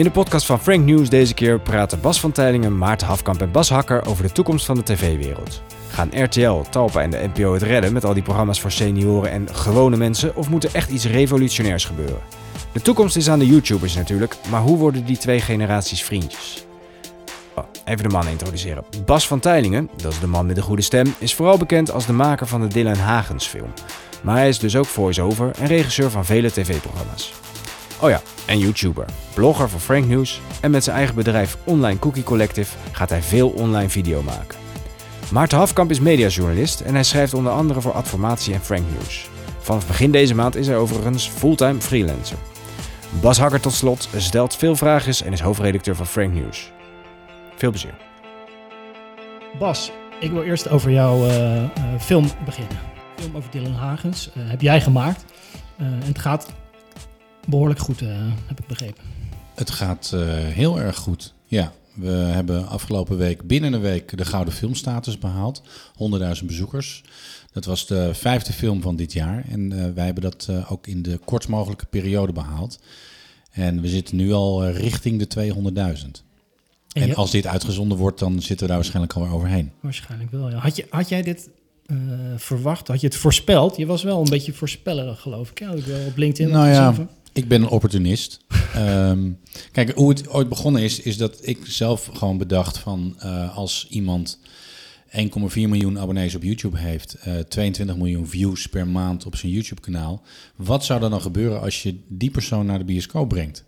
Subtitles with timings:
[0.00, 3.50] In de podcast van Frank News deze keer praten Bas van Teylingen, Maarten Hafkamp en
[3.50, 5.62] Bas Hakker over de toekomst van de tv-wereld.
[5.88, 9.54] Gaan RTL, Talpa en de NPO het redden met al die programma's voor senioren en
[9.54, 12.18] gewone mensen of moet er echt iets revolutionairs gebeuren?
[12.72, 16.66] De toekomst is aan de YouTubers natuurlijk, maar hoe worden die twee generaties vriendjes?
[17.54, 18.84] Oh, even de man introduceren.
[19.04, 22.06] Bas van Teylingen, dat is de man met de goede stem, is vooral bekend als
[22.06, 23.72] de maker van de Dylan Hagens film.
[24.22, 27.32] Maar hij is dus ook voice-over en regisseur van vele tv-programma's.
[28.02, 29.04] Oh ja, en YouTuber,
[29.34, 33.48] blogger voor Frank News en met zijn eigen bedrijf Online Cookie Collective gaat hij veel
[33.48, 34.58] online video maken.
[35.32, 39.28] Maarten Hafkamp is mediajournalist en hij schrijft onder andere voor Adformatie en Frank News.
[39.58, 42.36] Vanaf begin deze maand is hij overigens fulltime freelancer.
[43.20, 46.72] Bas Hakker tot slot stelt veel vragen en is hoofdredacteur van Frank News.
[47.56, 47.94] Veel plezier.
[49.58, 52.78] Bas, ik wil eerst over jouw uh, uh, film beginnen.
[53.16, 55.24] Film over Dylan Hagens uh, heb jij gemaakt.
[55.78, 56.46] en het gaat
[57.50, 58.00] behoorlijk goed,
[58.46, 59.02] heb ik begrepen.
[59.54, 61.72] Het gaat heel erg goed, ja.
[61.94, 65.62] We hebben afgelopen week binnen een week de Gouden Filmstatus behaald.
[66.40, 67.02] 100.000 bezoekers.
[67.52, 69.44] Dat was de vijfde film van dit jaar.
[69.48, 72.78] En wij hebben dat ook in de kortst mogelijke periode behaald.
[73.50, 75.62] En we zitten nu al richting de 200.000.
[76.92, 79.72] En, en als dit uitgezonden wordt, dan zitten we daar waarschijnlijk alweer overheen.
[79.80, 80.56] Waarschijnlijk wel, ja.
[80.56, 81.48] Had, je, had jij dit
[82.36, 82.88] verwacht?
[82.88, 83.76] Had je het voorspeld?
[83.76, 85.58] Je was wel een beetje voorspellerig, geloof ik.
[85.58, 86.52] Ja, ik wel op LinkedIn.
[86.52, 86.94] Nou ja,
[87.32, 88.40] ik ben een opportunist.
[88.76, 89.38] um,
[89.72, 93.86] kijk, hoe het ooit begonnen is, is dat ik zelf gewoon bedacht van uh, als
[93.90, 94.38] iemand
[95.10, 95.18] 1,4
[95.54, 100.22] miljoen abonnees op YouTube heeft, uh, 22 miljoen views per maand op zijn YouTube-kanaal.
[100.56, 103.64] Wat zou er dan gebeuren als je die persoon naar de bioscoop brengt?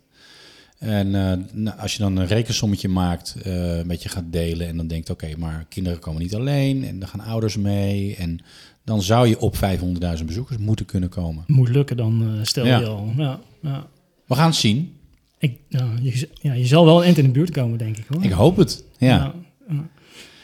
[0.83, 1.07] En
[1.55, 5.09] uh, als je dan een rekensommetje maakt, uh, een beetje gaat delen en dan denkt,
[5.09, 8.15] oké, okay, maar kinderen komen niet alleen en er gaan ouders mee.
[8.15, 8.39] En
[8.83, 11.43] dan zou je op 500.000 bezoekers moeten kunnen komen.
[11.47, 12.79] Moet lukken dan, uh, stel ja.
[12.79, 13.13] je al.
[13.17, 13.87] Ja, ja.
[14.25, 14.95] We gaan het zien.
[15.37, 18.05] Ik, je, ja, je zal wel een eind in de buurt komen, denk ik.
[18.07, 18.23] Hoor.
[18.23, 19.33] Ik hoop het, ja.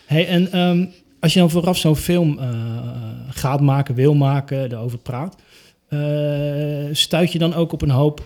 [0.06, 0.90] Hey, en um,
[1.20, 2.40] als je dan vooraf zo'n film
[3.30, 5.36] gaat maken, wil maken, erover praat,
[6.92, 8.24] stuit je dan ook op een hoop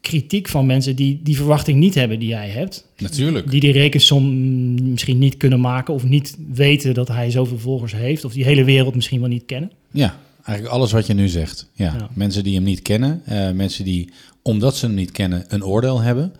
[0.00, 2.86] kritiek van mensen die die verwachting niet hebben die jij hebt.
[2.98, 3.50] Natuurlijk.
[3.50, 8.24] Die die rekensom misschien niet kunnen maken of niet weten dat hij zoveel volgers heeft
[8.24, 9.70] of die hele wereld misschien wel niet kennen.
[9.90, 11.70] Ja, eigenlijk alles wat je nu zegt.
[11.72, 12.08] Ja, ja.
[12.14, 14.10] mensen die hem niet kennen, uh, mensen die
[14.42, 16.32] omdat ze hem niet kennen een oordeel hebben.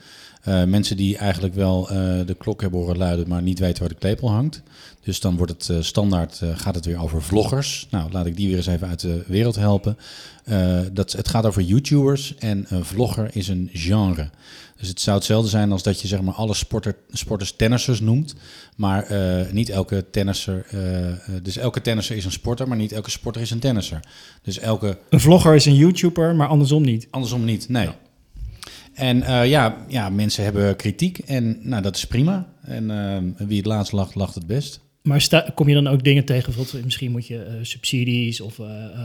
[0.45, 3.89] Uh, mensen die eigenlijk wel uh, de klok hebben horen luiden, maar niet weten waar
[3.89, 4.63] de klepel hangt.
[5.01, 7.87] Dus dan wordt het uh, standaard, gaat het weer over vloggers.
[7.91, 9.97] Nou, laat ik die weer eens even uit de wereld helpen.
[10.93, 14.31] dat, het gaat over YouTubers en een vlogger is een genre.
[14.77, 18.35] Dus het zou hetzelfde zijn als dat je zeg maar alle sporter, sporters tennissers noemt.
[18.77, 19.07] Maar
[19.53, 20.67] niet elke tennisser,
[21.43, 24.01] dus elke tennisser is een sporter, maar niet elke sporter is een tennisser.
[24.43, 24.99] Dus elke...
[25.09, 27.07] Een vlogger is een YouTuber, maar andersom niet.
[27.11, 27.85] Andersom niet, nee.
[27.85, 27.97] Ja.
[28.99, 32.47] En uh, ja, ja, mensen hebben kritiek en nou, dat is prima.
[32.63, 34.81] En uh, wie het laatst lacht, lacht het best.
[35.03, 36.53] Maar sta, kom je dan ook dingen tegen,
[36.85, 38.61] misschien moet je uh, subsidies of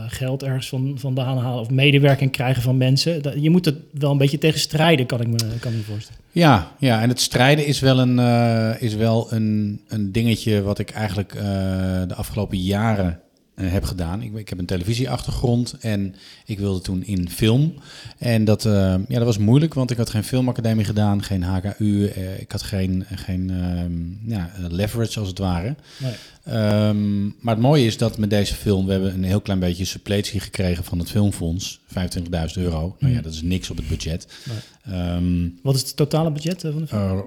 [0.08, 3.22] geld ergens van, vandaan halen of medewerking krijgen van mensen.
[3.22, 5.82] Dat, je moet het wel een beetje tegen strijden, kan ik me, kan ik me
[5.82, 6.20] voorstellen.
[6.32, 8.18] Ja, ja, en het strijden is wel een,
[8.80, 11.32] is wel een, een dingetje wat ik eigenlijk
[12.08, 13.20] de afgelopen jaren
[13.56, 14.22] uh, heb gedaan.
[14.22, 17.74] Ik, ik, heb een televisieachtergrond en ik wilde toen in film.
[18.18, 18.72] En dat, uh,
[19.08, 22.12] ja, dat was moeilijk, want ik had geen filmacademie gedaan, geen HKU.
[22.16, 23.52] Uh, ik had geen, geen
[24.26, 25.74] ja, leverage als het ware.
[25.98, 26.14] Nee.
[26.48, 29.84] Um, maar het mooie is dat met deze film, we hebben een heel klein beetje
[29.84, 31.80] suppletie gekregen van het Filmfonds.
[31.88, 31.92] 25.000
[32.54, 32.86] euro.
[32.86, 32.94] Mm.
[32.98, 34.26] Nou ja, dat is niks op het budget.
[34.84, 35.14] Nee.
[35.14, 37.22] Um, Wat is het totale budget van de film?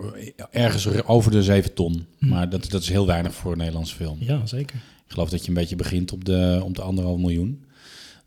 [0.52, 2.06] ergens over de 7 ton.
[2.20, 2.30] Mm.
[2.30, 4.18] Maar dat, dat is heel weinig voor een Nederlandse film.
[4.20, 4.80] Ja, zeker.
[5.08, 7.66] Ik geloof dat je een beetje begint op de, om de anderhalf miljoen.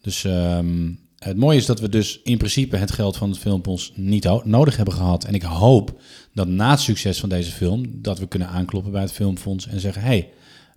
[0.00, 3.92] Dus um, het mooie is dat we dus in principe het geld van het Filmfonds
[3.94, 5.24] niet nodig hebben gehad.
[5.24, 6.00] En ik hoop
[6.34, 9.80] dat na het succes van deze film, dat we kunnen aankloppen bij het Filmfonds en
[9.80, 10.28] zeggen: hey,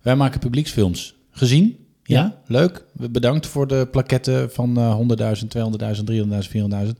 [0.02, 1.14] wij maken publieksfilms.
[1.30, 1.76] Gezien?
[2.02, 2.40] Ja, ja.
[2.46, 2.84] leuk.
[2.92, 5.46] Bedankt voor de plaketten van uh, 100.000,
[5.96, 6.90] 200.000, 300.000, 400.000.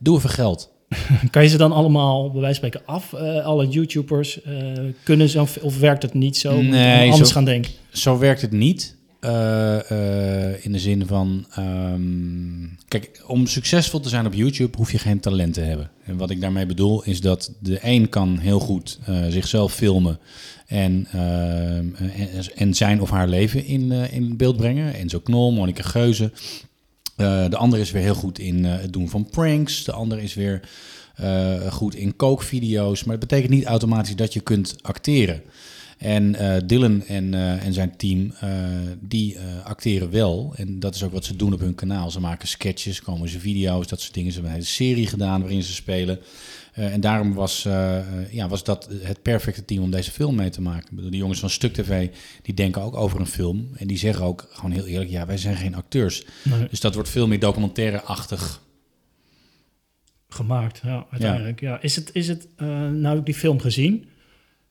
[0.00, 0.70] Doe even geld.
[1.30, 3.12] kan je ze dan allemaal, bij wijze van spreken, af?
[3.12, 4.54] Uh, alle YouTubers uh,
[5.02, 6.62] kunnen zo, of werkt het niet zo?
[6.62, 7.72] Nee, anders zo, gaan denken.
[7.92, 8.98] Zo werkt het niet.
[9.24, 14.98] Uh, in de zin van, um, kijk, om succesvol te zijn op YouTube hoef je
[14.98, 15.90] geen talent te hebben.
[16.04, 18.98] En wat ik daarmee bedoel is dat de een kan heel goed
[19.28, 20.18] zichzelf filmen
[20.66, 21.96] en, en,
[22.54, 24.94] en, zijn of haar leven in, in beeld brengen.
[24.94, 26.32] Enzo Knol, Monika Geuze.
[27.20, 29.84] Uh, de ander is weer heel goed in uh, het doen van pranks.
[29.84, 30.60] De ander is weer
[31.20, 33.04] uh, goed in kookvideo's.
[33.04, 35.42] Maar het betekent niet automatisch dat je kunt acteren.
[35.98, 36.36] En
[36.66, 38.32] Dylan en, en zijn team,
[39.00, 40.52] die acteren wel.
[40.56, 42.10] En dat is ook wat ze doen op hun kanaal.
[42.10, 44.32] Ze maken sketches, komen ze video's, dat soort dingen.
[44.32, 46.18] Ze hebben een hele serie gedaan waarin ze spelen.
[46.78, 47.98] Uh, en daarom was, uh,
[48.30, 51.10] ja, was dat het perfecte team om deze film mee te maken.
[51.10, 52.08] De jongens van Stuk TV,
[52.42, 53.68] die denken ook over een film.
[53.76, 56.24] En die zeggen ook gewoon heel eerlijk, ja, wij zijn geen acteurs.
[56.42, 56.68] Nee.
[56.70, 58.62] Dus dat wordt veel meer documentaire-achtig.
[60.28, 61.60] Gemaakt, ja, uiteindelijk.
[61.60, 61.82] Ja.
[61.82, 64.06] Is het, is het uh, nou heb ik die film gezien,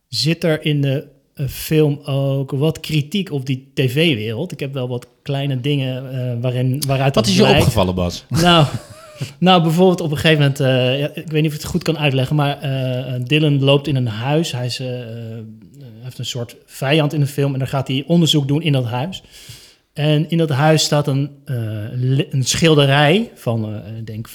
[0.07, 1.07] zit er in de
[1.47, 4.51] film ook wat kritiek op die tv-wereld?
[4.51, 8.25] Ik heb wel wat kleine dingen waarin, waaruit Wat is je opgevallen, Bas?
[8.29, 8.65] Nou...
[9.39, 11.83] nou, bijvoorbeeld op een gegeven moment, uh, ja, ik weet niet of ik het goed
[11.83, 14.51] kan uitleggen, maar uh, Dylan loopt in een huis.
[14.51, 14.87] Hij is, uh,
[16.01, 18.85] heeft een soort vijand in de film en dan gaat hij onderzoek doen in dat
[18.85, 19.23] huis.
[19.93, 21.29] En in dat huis staat een,
[22.29, 24.29] een schilderij van, ik denk,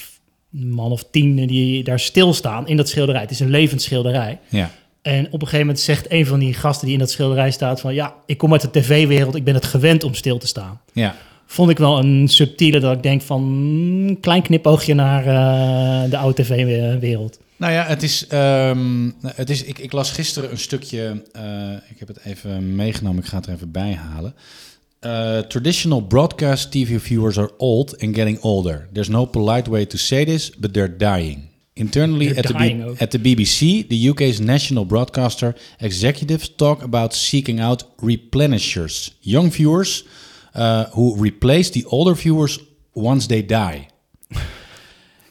[0.53, 3.21] een man of tien die daar stilstaan in dat schilderij.
[3.21, 4.39] Het is een levend schilderij.
[4.49, 4.71] Ja.
[5.01, 7.81] En op een gegeven moment zegt een van die gasten die in dat schilderij staat
[7.81, 7.93] van...
[7.93, 10.81] ja, ik kom uit de tv-wereld, ik ben het gewend om stil te staan.
[10.93, 16.09] Ja vond ik wel een subtiele dat ik denk van mm, klein knipoogje naar uh,
[16.09, 17.39] de oude tv-wereld.
[17.57, 21.99] Nou ja, het is, um, het is ik, ik, las gisteren een stukje, uh, ik
[21.99, 24.33] heb het even meegenomen, ik ga het er even bij halen.
[25.01, 28.87] Uh, traditional broadcast TV viewers are old and getting older.
[28.93, 31.49] There's no polite way to say this, but they're dying.
[31.73, 37.13] Internally they're at, dying the at the BBC, the UK's national broadcaster, executives talk about
[37.13, 40.03] seeking out replenishers, young viewers
[40.57, 42.59] uh, who replace the older viewers
[42.93, 43.87] once they die.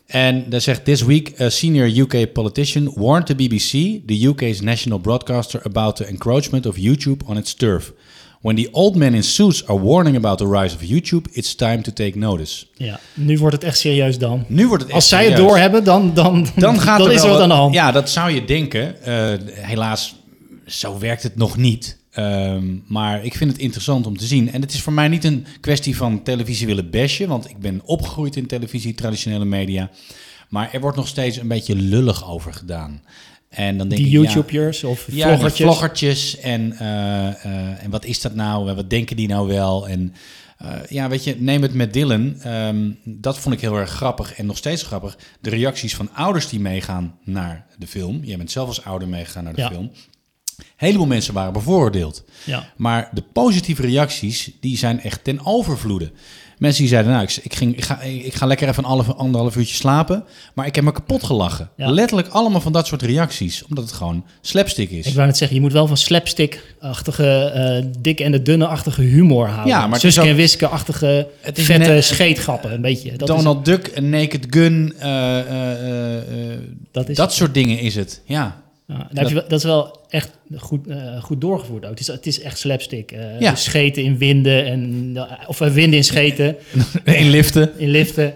[0.06, 3.71] En dan zegt, this week a senior UK politician warned the BBC,
[4.06, 7.93] the UK's national broadcaster, about the encroachment of YouTube on its turf.
[8.41, 11.82] When the old men in suits are warning about the rise of YouTube, it's time
[11.82, 12.67] to take notice.
[12.75, 14.44] Ja, nu wordt het echt serieus dan.
[14.49, 15.38] Nu wordt het echt Als zij serieus.
[15.38, 17.75] het doorhebben, dan, dan, dan, gaat dan er is er wat aan de hand.
[17.75, 18.97] Ja, dat zou je denken.
[19.09, 20.15] Uh, helaas,
[20.67, 21.99] zo werkt het nog niet.
[22.19, 24.52] Um, maar ik vind het interessant om te zien.
[24.52, 27.81] En het is voor mij niet een kwestie van televisie willen bashen, want ik ben
[27.84, 29.90] opgegroeid in televisie, traditionele media.
[30.49, 33.02] Maar er wordt nog steeds een beetje lullig over gedaan.
[33.49, 35.66] En dan denk die YouTubers ja, of ja, vloggertjes.
[35.66, 38.75] vloggertjes en, uh, uh, en wat is dat nou?
[38.75, 39.88] Wat denken die nou wel?
[39.88, 40.14] En
[40.62, 42.37] uh, ja, weet je, neem het met Dylan.
[42.46, 45.19] Um, dat vond ik heel erg grappig en nog steeds grappig.
[45.40, 48.20] De reacties van ouders die meegaan naar de film.
[48.25, 49.70] Jij bent zelf als ouder meegegaan naar de Ja.
[49.70, 49.90] film.
[50.59, 52.25] Een heleboel mensen waren bevooroordeeld.
[52.45, 52.69] Ja.
[52.77, 56.11] Maar de positieve reacties, die zijn echt ten overvloede.
[56.59, 59.11] Mensen die zeiden, nou, ik, ik, ging, ik, ga, ik ga lekker even een half,
[59.15, 60.25] anderhalf uurtje slapen.
[60.55, 61.71] Maar ik heb me kapot gelachen.
[61.77, 61.91] Ja.
[61.91, 63.65] Letterlijk allemaal van dat soort reacties.
[63.69, 65.06] Omdat het gewoon slapstick is.
[65.06, 69.47] Ik wou net zeggen, je moet wel van slapstick-achtige, eh dik en de dunne-achtige humor
[69.47, 69.67] houden.
[69.75, 73.17] Ja, maar is Suske en Wiske-achtige is vette net- scheetgrappen, een beetje.
[73.17, 75.39] Dat Donald Duck, een Naked Gun, eh,
[76.19, 76.59] eh,
[76.93, 78.21] Dat is dat soort dingen is het.
[78.25, 81.90] Ja, Ja, dan heb je dat is wel echt goed, eh, goed doorgevoerd ook.
[81.90, 83.12] Het is, het is echt slapstick.
[83.12, 83.55] eh, Ja.
[83.55, 86.56] Scheten in winden, en, eh, of winden in scheten,
[87.05, 87.78] in liften.
[87.78, 88.34] in liften.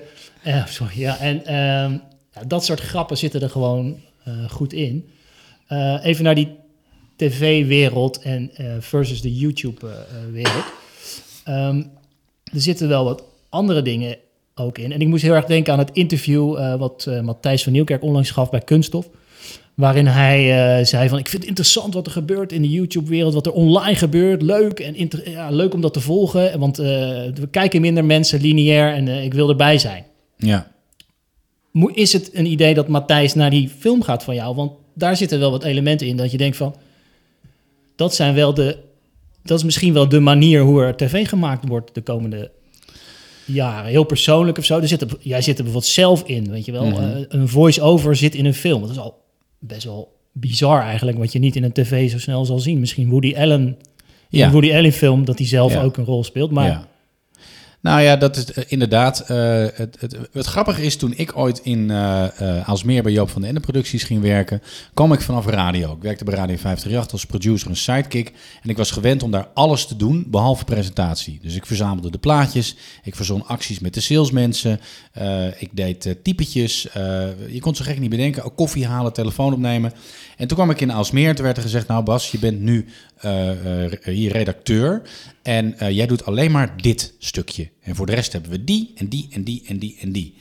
[0.66, 1.19] Sorry, ja.
[1.19, 1.92] En ehm,
[2.34, 3.96] ja, dat soort grappen zitten er gewoon
[4.48, 5.08] goed in.
[6.02, 6.48] Even naar die
[7.16, 10.64] tv-wereld en versus de YouTube-wereld.
[11.44, 11.76] Ehm,
[12.52, 14.16] er zitten wel wat andere dingen
[14.54, 14.92] ook in.
[14.92, 18.30] En ik moest heel erg denken aan het interview wat eh, Matthijs van Nieuwkerk onlangs
[18.30, 19.08] gaf bij Kunststof.
[19.78, 20.38] Waarin hij
[20.78, 23.52] eh, zei van, ik vind het interessant wat er gebeurt in de YouTube-wereld, wat er
[23.52, 24.42] online gebeurt.
[24.42, 26.87] Leuk en ja, leuk om dat te volgen, want eh,
[27.35, 30.04] we kijken minder mensen lineair en eh, ik wil erbij zijn.
[30.37, 30.70] Ja.
[31.70, 34.54] Mo- Is het een idee dat Matthijs naar die film gaat van jou?
[34.54, 36.75] Want daar zitten wel wat elementen in dat je denkt van,
[37.97, 38.76] dat zijn wel de,
[39.42, 42.50] dat is misschien wel de manier hoe er tv gemaakt wordt de komende
[43.44, 43.90] jaren.
[43.90, 44.78] Heel persoonlijk of zo.
[44.80, 46.85] Er zit er, jij zit er bijvoorbeeld zelf in, weet je wel.
[46.85, 47.25] Mhm.
[47.28, 48.80] Een voice-over zit in een film.
[48.80, 49.26] Dat is al
[49.59, 52.81] best wel bizar eigenlijk, wat je niet in een tv zo snel zal zien.
[52.81, 53.67] Misschien Woody Allen,
[54.31, 54.47] in Ja.
[54.47, 55.83] een Woody Allen film, dat hij zelf Ja.
[55.83, 56.50] ook een rol speelt.
[56.50, 56.88] Maar Ja.
[57.88, 59.21] Nou ja, dat is eh, inderdaad.
[59.21, 61.92] eh, het, het, het grappige is, toen ik ooit in
[62.64, 64.62] Aalsmeer bij Joop van den Ende producties ging werken,
[64.95, 65.92] kwam ik vanaf radio.
[65.92, 68.33] Ik werkte bij Radio 538 als producer en sidekick.
[68.62, 71.38] En ik was gewend om daar alles te doen, behalve presentatie.
[71.42, 74.80] Dus ik verzamelde de plaatjes, ik verzon acties met de salesmensen,
[75.59, 76.83] ik deed typetjes.
[77.49, 79.92] je kon zo gek niet bedenken, koffie halen, telefoon opnemen.
[80.37, 82.61] En toen kwam ik in Aalsmeer en toen werd er gezegd, nou Bas, je bent
[82.61, 82.87] nu
[84.04, 85.02] hier redacteur
[85.49, 87.71] en eh, jij doet alleen maar dit stukje.
[87.81, 90.35] En voor de rest hebben we die en die en die en die en die.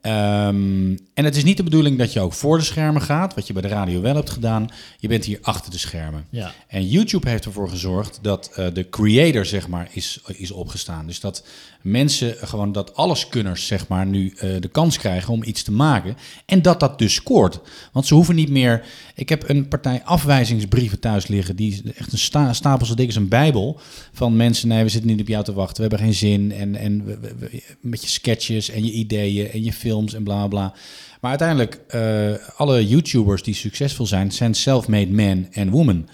[0.00, 3.46] Ehm, en het is niet de bedoeling dat je ook voor de schermen gaat, wat
[3.46, 4.68] je bij de radio wel hebt gedaan.
[4.98, 6.26] Je bent hier achter de schermen.
[6.30, 6.52] Ja.
[6.68, 11.06] En YouTube heeft ervoor gezorgd dat uh, de creator, zeg maar, is, is opgestaan.
[11.06, 11.44] Dus dat
[11.90, 16.16] mensen, gewoon dat alleskunners, zeg maar, nu uh, de kans krijgen om iets te maken.
[16.46, 17.60] En dat dat dus scoort.
[17.92, 18.86] Want ze hoeven niet meer...
[19.14, 21.56] Ik heb een partij afwijzingsbrieven thuis liggen.
[21.56, 23.80] Die echt een sta, stapel zo dik als een bijbel.
[24.12, 25.76] Van mensen, nee, we zitten niet op jou te wachten.
[25.76, 26.52] We hebben geen zin.
[26.52, 30.74] En, en we, met je sketches en je ideeën en je films en bla bla.
[31.20, 36.08] Maar uiteindelijk, uh, alle YouTubers die succesvol zijn, zijn self-made man en woman.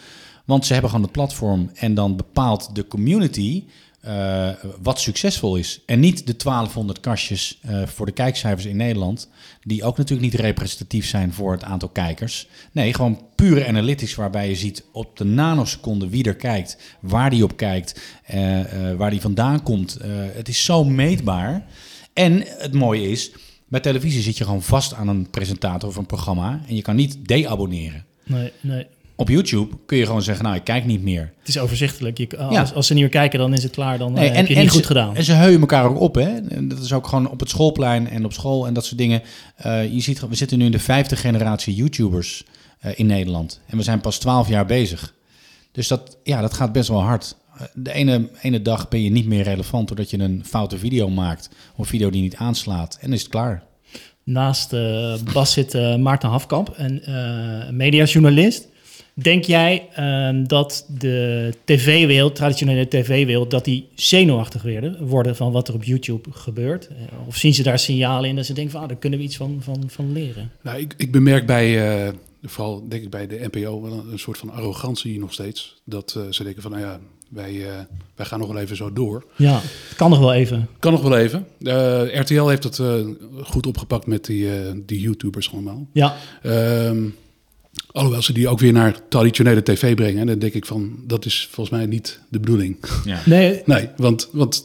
[0.45, 3.65] Want ze hebben gewoon het platform en dan bepaalt de community
[4.07, 4.49] uh,
[4.83, 5.81] wat succesvol is.
[5.87, 9.29] En niet de 1200 kastjes uh, voor de kijkcijfers in Nederland,
[9.63, 12.49] die ook natuurlijk niet representatief zijn voor het aantal kijkers.
[12.73, 17.45] Nee, gewoon pure analytics waarbij je ziet op de nanoseconde wie er kijkt, waar die
[17.45, 18.01] op kijkt,
[18.35, 18.61] uh,
[18.97, 19.99] waar die vandaan komt.
[20.33, 21.67] het is zo meetbaar.
[22.13, 23.31] En het mooie is,
[23.69, 26.97] bij televisie zit je gewoon vast aan een presentator of een programma en je kan
[26.97, 28.05] niet deabonneren.
[28.25, 28.87] Nee, nee.
[29.17, 31.33] Op YouTube kun je gewoon zeggen, nou, ik kijk niet meer.
[31.39, 32.19] Het is overzichtelijk.
[32.19, 32.75] Je, als, ja.
[32.75, 33.99] als, ze niet meer kijken, dan is het klaar.
[33.99, 35.17] Dan nee, en, heb je en niet ze, goed gedaan.
[35.17, 36.37] En ze heuien elkaar ook op, hè.
[36.49, 39.23] En dat is ook gewoon op het schoolplein en op school en dat soort dingen.
[39.67, 42.45] Uh, je ziet, we zitten nu in de vijfde generatie YouTubers
[42.85, 43.61] uh, in Nederland.
[43.67, 45.15] En we zijn pas twaalf jaar bezig.
[45.73, 47.37] Dus dat, ja, dat gaat best wel hard.
[47.75, 51.49] De ene, ene dag ben je niet meer relevant doordat je een foute video maakt.
[51.73, 52.99] Of een video die niet aanslaat.
[53.01, 53.63] En is het klaar.
[54.25, 57.03] Naast uh, Bas zit Maarten Hafkamp, een
[57.77, 58.73] mediajournalist.
[59.15, 65.69] Denk jij uh, dat de tv-wereld, traditionele tv-wereld, dat die zenuwachtig werden, worden van wat
[65.69, 66.89] er op YouTube gebeurt?
[67.27, 69.37] Of zien ze daar signalen in dat ze denken van, ah, daar kunnen we iets
[69.37, 70.51] van, van, van leren?
[70.63, 74.39] Nou, ik, ik bemerk bij, vooral denk ik bij de NPO, wel een, een soort
[74.39, 75.81] van arrogantie nog steeds.
[75.85, 77.67] Dat ze denken van, nou ja, wij, uh,
[78.15, 79.25] wij gaan nog wel even zo door.
[79.37, 79.61] Ja,
[79.97, 80.69] kan nog wel even.
[80.79, 81.47] Kan nog wel even.
[82.21, 82.81] RTL heeft het
[83.43, 84.49] goed opgepakt met die,
[84.85, 85.87] die YouTubers allemaal.
[85.93, 86.17] Ja.
[86.43, 87.15] Um,
[87.93, 90.21] alhoewel ze die ook weer naar traditionele tv brengen.
[90.21, 92.77] En dan denk ik van, dat is volgens mij niet de bedoeling.
[93.05, 93.21] Ja.
[93.25, 93.63] Nee.
[93.65, 94.65] nee, want, want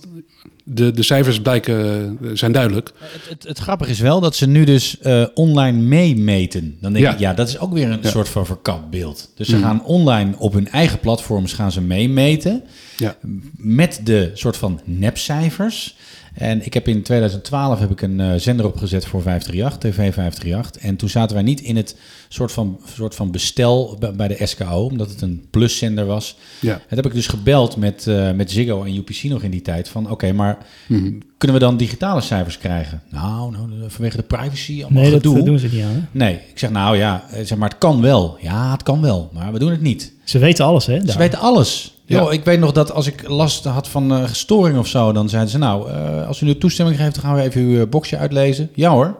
[0.63, 2.91] de, de cijfers blijken, zijn duidelijk.
[2.99, 6.77] Het, het, het grappige is wel dat ze nu dus uh, online meemeten.
[6.81, 7.13] Dan denk ja.
[7.13, 8.09] ik, ja, dat is ook weer een ja.
[8.09, 9.29] soort van verkapt beeld.
[9.35, 9.61] Dus ze mm.
[9.61, 12.63] gaan online op hun eigen platforms gaan ze meemeten.
[12.97, 13.15] Ja.
[13.57, 15.95] Met de soort van nepcijfers.
[16.33, 20.81] En ik heb in 2012 heb ik een uh, zender opgezet voor 538, TV 538.
[20.81, 21.95] En toen zaten wij niet in het
[22.29, 26.37] soort van, soort van bestel bij de SKO, omdat het een pluszender was.
[26.59, 26.73] Ja.
[26.73, 29.89] En heb ik dus gebeld met, uh, met Ziggo en UPC nog in die tijd.
[29.89, 30.57] Van oké, okay, maar
[30.87, 31.17] mm-hmm.
[31.37, 33.01] kunnen we dan digitale cijfers krijgen?
[33.09, 35.35] Nou, nou vanwege de privacy, allemaal nee, gedoe.
[35.35, 35.91] dat doen ze niet aan.
[35.91, 36.01] Hè?
[36.11, 38.37] Nee, ik zeg nou ja, zeg maar het kan wel.
[38.41, 40.17] Ja, het kan wel, maar we doen het niet.
[40.29, 40.99] Ze weten alles, hè?
[40.99, 41.11] Daar.
[41.11, 41.93] Ze weten alles.
[42.05, 42.19] Ja.
[42.19, 45.29] Yo, ik weet nog dat als ik last had van uh, storing of zo, dan
[45.29, 47.87] zeiden ze nou, uh, als u nu toestemming geeft, dan gaan we even uw uh,
[47.89, 48.69] boxje uitlezen.
[48.73, 49.15] Ja hoor.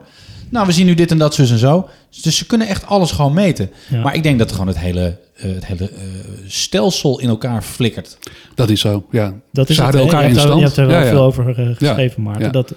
[0.48, 1.88] Nou, we zien nu dit en dat, zus en zo.
[2.22, 3.70] Dus ze kunnen echt alles gewoon meten.
[3.88, 4.02] Ja.
[4.02, 5.90] Maar ik denk dat gewoon het hele, het hele
[6.46, 8.18] stelsel in elkaar flikkert.
[8.54, 9.34] Dat is zo, ja.
[9.52, 10.58] Dat is ze het, elkaar je in stand.
[10.58, 12.52] Je hebt er wel ja, veel over geschreven, Maarten.
[12.52, 12.68] Dat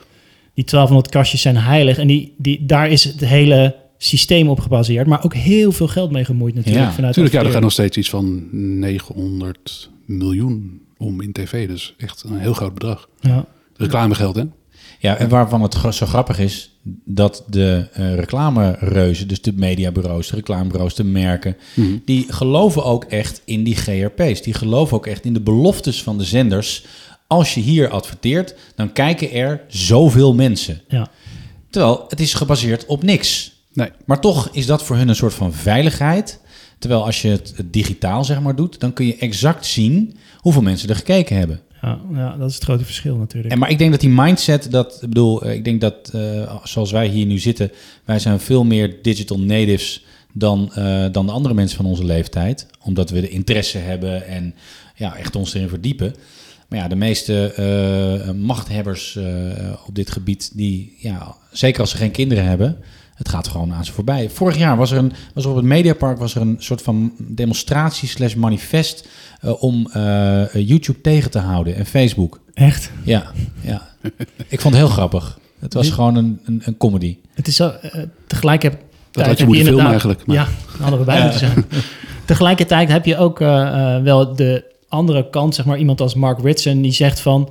[0.53, 1.97] die 1200 kastjes zijn heilig.
[1.97, 6.11] En die, die, daar is het hele systeem op gebaseerd, maar ook heel veel geld
[6.11, 6.85] mee gemoeid natuurlijk.
[6.85, 7.35] Ja, vanuit natuurlijk.
[7.35, 8.47] Ja, er gaat nog steeds iets van
[8.79, 11.67] 900 miljoen om in tv.
[11.67, 13.09] Dus echt een heel groot bedrag.
[13.19, 13.45] Ja.
[13.75, 14.43] Reclamegeld, hè?
[14.99, 16.71] Ja, en waarvan het zo grappig is,
[17.05, 22.01] dat de uh, reclamereuzen, dus de mediabureaus, de reclamebureaus, de merken, mm-hmm.
[22.05, 24.41] die geloven ook echt in die GRP's.
[24.41, 26.85] Die geloven ook echt in de beloftes van de zenders.
[27.27, 30.81] Als je hier adverteert, dan kijken er zoveel mensen.
[30.87, 31.07] Ja.
[31.69, 33.52] Terwijl het is gebaseerd op niks.
[33.73, 33.89] Nee.
[34.05, 36.39] Maar toch is dat voor hun een soort van veiligheid.
[36.79, 40.89] Terwijl als je het digitaal zeg maar doet, dan kun je exact zien hoeveel mensen
[40.89, 41.59] er gekeken hebben.
[41.81, 43.53] Ja, ja dat is het grote verschil natuurlijk.
[43.53, 46.91] En maar ik denk dat die mindset, dat ik bedoel, ik denk dat uh, zoals
[46.91, 47.71] wij hier nu zitten,
[48.05, 52.67] wij zijn veel meer digital natives dan, uh, dan de andere mensen van onze leeftijd.
[52.81, 54.55] Omdat we de interesse hebben en
[54.95, 56.15] ja, echt ons erin verdiepen.
[56.67, 57.53] Maar ja, de meeste
[58.27, 59.19] uh, machthebbers
[59.85, 62.77] op dit gebied, die ja, zeker als ze geen kinderen hebben,
[63.13, 64.29] het gaat gewoon aan ze voorbij.
[64.29, 67.13] Vorig jaar was er, een, was er op het Mediapark was er een soort van
[67.17, 69.07] demonstratie slash manifest
[69.41, 72.39] uh, om uh, YouTube tegen te houden en Facebook.
[72.53, 72.91] Echt?
[73.03, 73.89] Ja, ja.
[74.47, 75.39] ik vond het heel grappig.
[75.59, 77.17] Het was gewoon een, een, een comedy.
[77.33, 77.91] Het is zo, uh,
[78.27, 78.77] tegelijk heb
[79.11, 80.25] dat had je moeten filmen eigenlijk.
[80.25, 80.35] Maar.
[80.35, 80.47] Ja,
[80.79, 81.65] hadden we bij moeten zijn.
[82.25, 83.39] Tegelijkertijd heb je ook
[84.03, 87.49] wel de andere kant, zeg maar iemand als Mark Ritson, die zegt van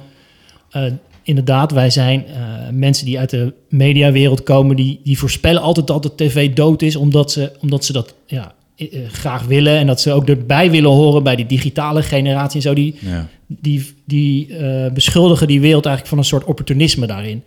[1.22, 2.34] inderdaad, wij zijn uh,
[2.72, 6.96] mensen die uit de mediawereld komen, die, die voorspellen altijd dat de tv dood is,
[6.96, 10.90] omdat ze, omdat ze dat ja, uh, graag willen en dat ze ook erbij willen
[10.90, 12.74] horen bij die digitale generatie en zo.
[12.74, 13.28] Die, ja.
[13.46, 17.42] die, die uh, beschuldigen die wereld eigenlijk van een soort opportunisme daarin.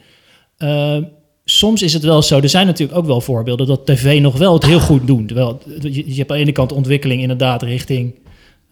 [1.45, 2.39] soms is het wel zo.
[2.39, 5.27] Er zijn natuurlijk ook wel voorbeelden dat tv nog wel het heel goed doet.
[5.27, 8.13] Terwijl je, je hebt aan de ene kant ontwikkeling inderdaad richting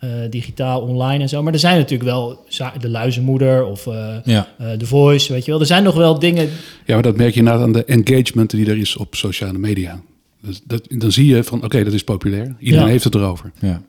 [0.03, 1.43] uh, digitaal, online en zo.
[1.43, 2.45] Maar er zijn natuurlijk wel
[2.79, 4.47] de luizenmoeder of uh, ja.
[4.61, 5.59] uh, The Voice, weet je wel.
[5.59, 6.49] Er zijn nog wel dingen...
[6.85, 10.01] Ja, maar dat merk je inderdaad aan de engagement die er is op sociale media.
[10.41, 12.55] Dus dat, dan zie je van, oké, dat is populair.
[12.59, 12.91] Iedereen ja.
[12.91, 13.51] heeft het erover.
[13.59, 13.81] Ja.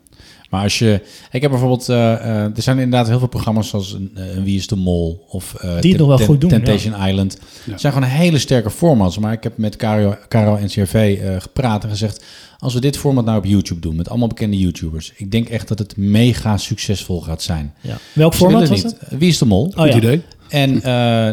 [0.54, 1.00] Maar als je...
[1.30, 1.88] Ik heb bijvoorbeeld...
[1.88, 5.24] Uh, uh, er zijn inderdaad heel veel programma's zoals een, een Wie is de Mol
[5.28, 7.08] of uh, Die het nog wel goed doen, Temptation ja.
[7.08, 7.38] Island.
[7.70, 9.18] Het zijn gewoon hele sterke formats.
[9.18, 12.24] Maar ik heb met Caro, Caro en CRV gepraat en gezegd...
[12.58, 15.12] Als we dit format nou op YouTube doen met allemaal bekende YouTubers...
[15.16, 17.74] Ik denk echt dat het mega succesvol gaat zijn.
[17.80, 17.98] Ja.
[18.12, 18.96] Welk format was niet.
[19.08, 19.72] Wie is de Mol?
[19.76, 19.96] Oh, ja.
[19.96, 20.22] idee.
[20.48, 20.82] En uh,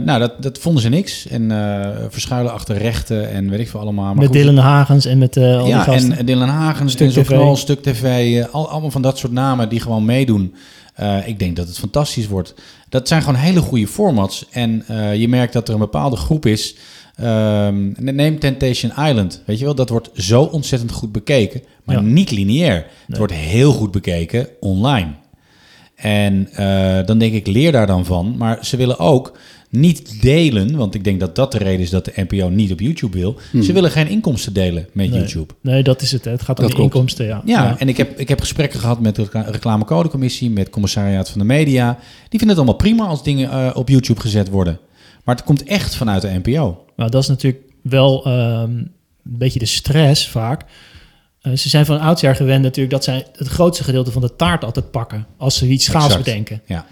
[0.06, 1.28] nou, dat, dat vonden ze niks.
[1.28, 4.14] En uh, verschuilen achter rechten en weet ik veel allemaal.
[4.14, 6.18] Maar met Dylan Hagens en met uh, al ja, die gasten.
[6.18, 8.44] en Dylan Hagens Stuk en Stuk TV.
[8.52, 10.56] al, allemaal van dat soort namen die gewoon meedoen.
[11.26, 12.54] ik denk dat het fantastisch wordt.
[12.90, 14.46] Dat zijn gewoon hele goede formats.
[14.52, 14.86] En
[15.18, 16.76] je merkt dat er een bepaalde groep is...
[17.24, 22.02] Um, neem Temptation Island, weet je wel, dat wordt zo ontzettend goed bekeken, maar Ja.
[22.02, 22.86] niet lineair.
[23.08, 25.08] Het wordt heel goed bekeken online.
[26.02, 28.36] En eh, dan denk ik, leer daar dan van.
[28.38, 29.38] Maar ze willen ook
[29.70, 32.80] niet delen, want ik denk dat dat de reden is dat de NPO niet op
[32.80, 33.36] YouTube wil.
[33.64, 35.20] Ze willen geen inkomsten delen met Nee.
[35.20, 35.54] YouTube.
[35.62, 36.26] Nee, dat is het.
[36.26, 36.32] hè.
[36.32, 37.42] Het gaat om Dat de inkomsten, ja.
[37.46, 41.30] Ja, en ik heb, ik heb gesprekken gehad met de recla- reclamecodecommissie, met het commissariaat
[41.30, 41.94] van de media.
[42.30, 44.80] Die vinden het allemaal prima als dingen eh, op YouTube gezet worden.
[45.24, 46.84] Maar het komt echt vanuit de NPO.
[46.96, 48.92] Nou, dat is natuurlijk wel ehm, een
[49.24, 50.66] beetje de stress vaak.
[51.42, 54.64] Eh, ze zijn van oudsher gewend natuurlijk dat zij het grootste gedeelte van de taart
[54.64, 56.18] altijd pakken als ze iets Exact.
[56.18, 56.62] bedenken.
[56.66, 56.86] Ja.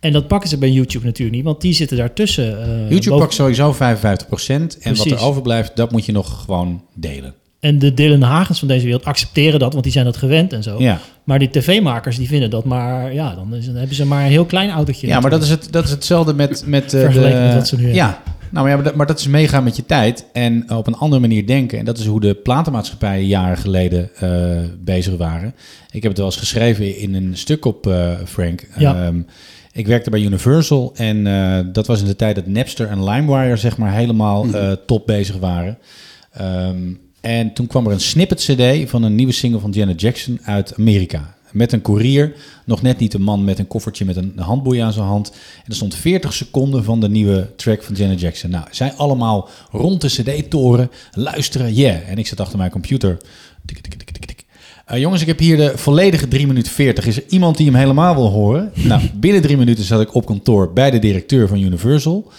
[0.00, 2.62] En dat pakken ze bij YouTube natuurlijk niet, want die zitten daartussen.
[2.62, 6.82] eh, YouTube boven- pakt sowieso 55% en wat er overblijft, dat moet je nog gewoon
[6.94, 7.34] delen.
[7.60, 10.62] En de Dylan Hagens van deze wereld accepteren dat, want die zijn dat gewend en
[10.62, 10.78] zo.
[10.78, 14.24] Ja, Maar die tv-makers die vinden dat maar, ja, dan, is, dan hebben ze maar
[14.24, 15.06] een heel klein autootje.
[15.06, 16.62] ja maar dat is, het, dat is hetzelfde met...
[16.66, 18.16] met Vergeleken de, met wat ze nu hebben.
[18.50, 20.96] Nou, maar, ja, maar, dat, maar dat is meegaan met je tijd en op een
[20.96, 21.78] andere manier denken.
[21.78, 25.54] En dat is hoe de platenmaatschappijen jaren geleden eh, bezig waren.
[25.90, 28.66] Ik heb het wel eens geschreven in een stuk op eh, Frank.
[28.76, 29.04] Ja.
[29.06, 29.20] Ehm,
[29.72, 33.56] ik werkte bij Universal en eh, dat was in de tijd dat Napster en LimeWire
[33.56, 35.78] zeg maar helemaal eh, top bezig waren.
[36.32, 40.40] Ehm, en toen kwam er een snippet CD van een nieuwe single van Janet Jackson
[40.42, 41.34] uit Amerika.
[41.52, 44.92] Met een koerier, nog net niet een man met een koffertje met een handboei aan
[44.92, 45.30] zijn hand.
[45.30, 48.50] En er stond 40 seconden van de nieuwe track van Janet Jackson.
[48.50, 52.08] Nou, zij allemaal rond de CD-toren luisteren, yeah.
[52.08, 53.16] En ik zat achter mijn computer.
[53.66, 54.44] Tik, tik, tik, tik, tik.
[54.90, 57.06] Eh, jongens, ik heb hier de volledige 3 minuten 40.
[57.06, 58.72] Is er iemand die hem helemaal wil horen?
[58.90, 62.32] nou, binnen drie minuten zat ik op kantoor bij de directeur van Universal.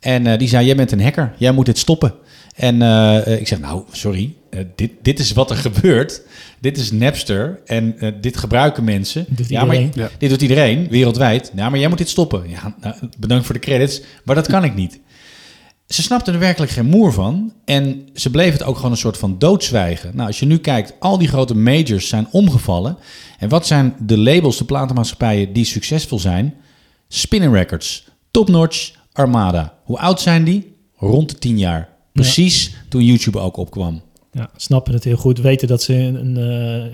[0.00, 2.14] En eh, die zei, jij bent een hacker, jij moet dit stoppen.
[2.54, 6.22] En eh, ik zeg, nou, sorry, eh, dit, dit is wat er gebeurt.
[6.60, 9.26] Dit is Napster en eh, dit gebruiken mensen.
[9.28, 9.76] Doet ja, maar.
[9.76, 10.10] Ja.
[10.18, 11.52] Dit doet iedereen, wereldwijd.
[11.54, 12.48] Ja, maar jij moet dit stoppen.
[12.48, 15.00] Ja, nou, bedankt voor de credits, maar dat kan ik niet.
[15.86, 17.52] Ze snapten er werkelijk geen moer van.
[17.64, 20.10] En ze bleven het ook gewoon een soort van doodzwijgen.
[20.14, 22.98] Nou, als je nu kijkt, al die grote majors zijn omgevallen.
[23.38, 26.54] En wat zijn de labels, de platenmaatschappijen die succesvol zijn?
[27.08, 29.74] Spinning Records, Top Notch, Armada.
[29.84, 30.76] Hoe oud zijn die?
[30.96, 31.88] Rond de 10 jaar.
[32.12, 34.02] Precies toen YouTube ook opkwam.
[34.34, 35.40] Ja, snappen het heel goed.
[35.40, 36.36] Weten dat ze een, een,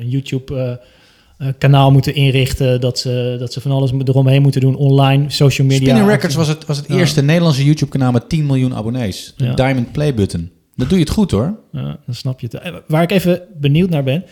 [0.00, 2.81] eh, YouTube-kanaal moeten inrichten.
[2.81, 4.74] Dat ze, dat ze van alles eromheen moeten doen.
[4.76, 5.85] Online, social media.
[5.87, 9.35] Spinning Records was het, was het eerste Nederlandse YouTube-kanaal met 10 miljoen abonnees.
[9.37, 9.55] De Ja.
[9.55, 10.50] Diamond Play Button.
[10.76, 11.59] Dat doe je het goed hoor.
[11.72, 12.55] Ja, dan snap je het.
[12.61, 14.24] Eh, Waar ik even benieuwd naar ben,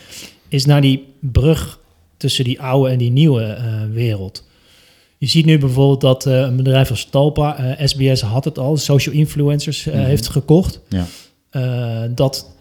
[0.48, 1.78] is naar die brug
[2.16, 4.46] tussen die oude en die nieuwe eh, wereld.
[5.18, 8.76] Je ziet nu bijvoorbeeld dat eh, een bedrijf als Talpa, eh, SBS had het al,
[8.76, 10.04] social influencers eh, Mhm.
[10.04, 10.80] heeft gekocht.
[10.88, 11.06] Ja.
[11.50, 12.57] Eh, dat eh,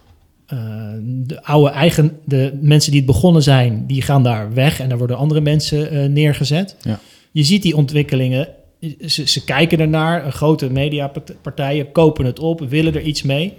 [1.26, 4.98] de oude eigen, de mensen die het begonnen zijn, die gaan daar weg en daar
[4.98, 6.76] worden andere mensen eh, neergezet.
[6.82, 6.98] Ja.
[7.32, 8.48] Je ziet die ontwikkelingen.
[9.06, 13.54] Ze, ze kijken ernaar, grote mediapartijen kopen het op, willen er iets mee.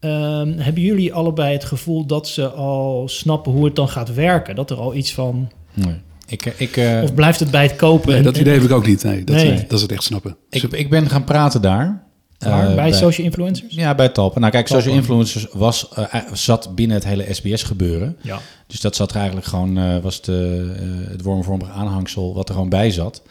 [0.00, 4.54] Ehm, hebben jullie allebei het gevoel dat ze al snappen hoe het dan gaat werken?
[4.54, 5.50] Dat er al iets van.
[5.74, 5.94] Nee.
[6.28, 8.08] Ik, eh, ik, eh, Of blijft het bij het kopen?
[8.08, 9.04] Nee, en- dat idee heb ik ook niet.
[9.04, 9.54] Nee, dat, Nee.
[9.54, 10.36] dat is het echt snappen.
[10.50, 12.02] ik, ik ben gaan praten daar.
[12.44, 12.68] Waar?
[12.68, 13.74] Eh, bij social influencers?
[13.74, 14.38] Ja, bij Talpa.
[14.38, 18.16] Nou kijk, social influencers was, eh, zat binnen het hele SBS gebeuren.
[18.20, 18.40] Ja.
[18.66, 22.54] Dus dat zat er eigenlijk gewoon, eh, was de, eh, het wormvormige aanhangsel wat er
[22.54, 23.22] gewoon bij zat.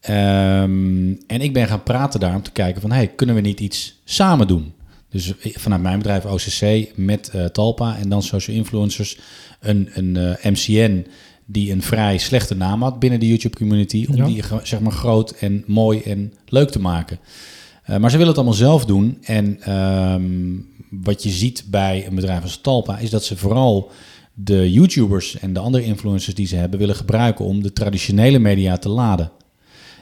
[0.00, 3.60] Ehm, en ik ben gaan praten daar om te kijken van, hey, kunnen we niet
[3.60, 4.74] iets samen doen?
[5.10, 9.18] Dus vanuit mijn bedrijf OCC met eh, Talpa en dan social influencers,
[9.60, 11.06] een, een eh, MCN
[11.46, 14.26] die een vrij slechte naam had binnen de YouTube community, om Ja.
[14.26, 17.18] die zeg maar groot en mooi en leuk te maken.
[17.86, 19.18] Eh, maar ze willen het allemaal zelf doen.
[19.22, 20.24] En ehm,
[20.90, 23.90] wat je ziet bij een bedrijf als Talpa is dat ze vooral
[24.34, 28.76] de YouTubers en de andere influencers die ze hebben willen gebruiken om de traditionele media
[28.76, 29.30] te laden.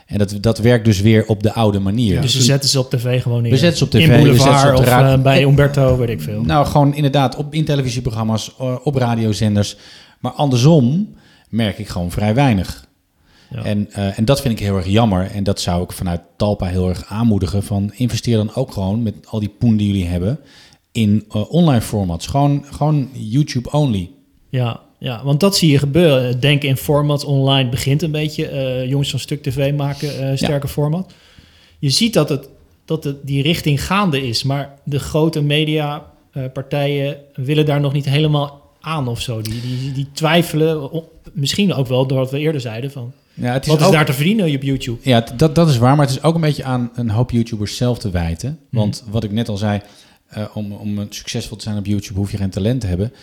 [0.05, 2.21] En dat, dat werkt dus weer op de oude manier.
[2.21, 3.51] Dus ze zetten ze op tv gewoon neer.
[3.51, 6.09] We zetten ze op tv, In Boulevard ze op de of eh, bij Umberto, weet
[6.09, 6.41] ik veel.
[6.41, 9.77] Nou, gewoon inderdaad op, in televisieprogramma's, eh, op radiozenders.
[10.19, 11.15] Maar andersom
[11.49, 12.87] merk ik gewoon vrij weinig.
[13.49, 13.63] Ja.
[13.63, 15.31] En, eh, en dat vind ik heel erg jammer.
[15.31, 17.63] En dat zou ik vanuit Talpa heel erg aanmoedigen.
[17.63, 20.39] Van investeer dan ook gewoon met al die poen die jullie hebben
[20.91, 22.27] in eh, online formats.
[22.27, 24.09] Gewoon, gewoon YouTube only.
[24.49, 26.39] Ja, ja, want dat zie je gebeuren.
[26.39, 28.47] Denken in formats online begint een beetje.
[28.47, 31.13] eh, jongens van Stuk TV maken sterke format.
[31.79, 32.49] Je ziet dat, het,
[32.85, 34.43] dat het die richting gaande is.
[34.43, 39.41] Maar de grote mediapartijen willen daar nog niet helemaal aan of zo.
[39.41, 40.89] Die, die, die twijfelen,
[41.33, 42.91] misschien ook wel door wat we eerder zeiden...
[42.91, 44.97] van Ja, het wat is ook- daar te verdienen op YouTube?
[45.01, 47.77] Ja, dat, dat is waar, maar het is ook een beetje aan een hoop YouTubers
[47.77, 48.59] zelf te wijten.
[48.71, 49.81] Want wat ik net al zei,
[50.27, 53.13] eh, om, om succesvol te zijn op YouTube hoef je geen talent te hebben.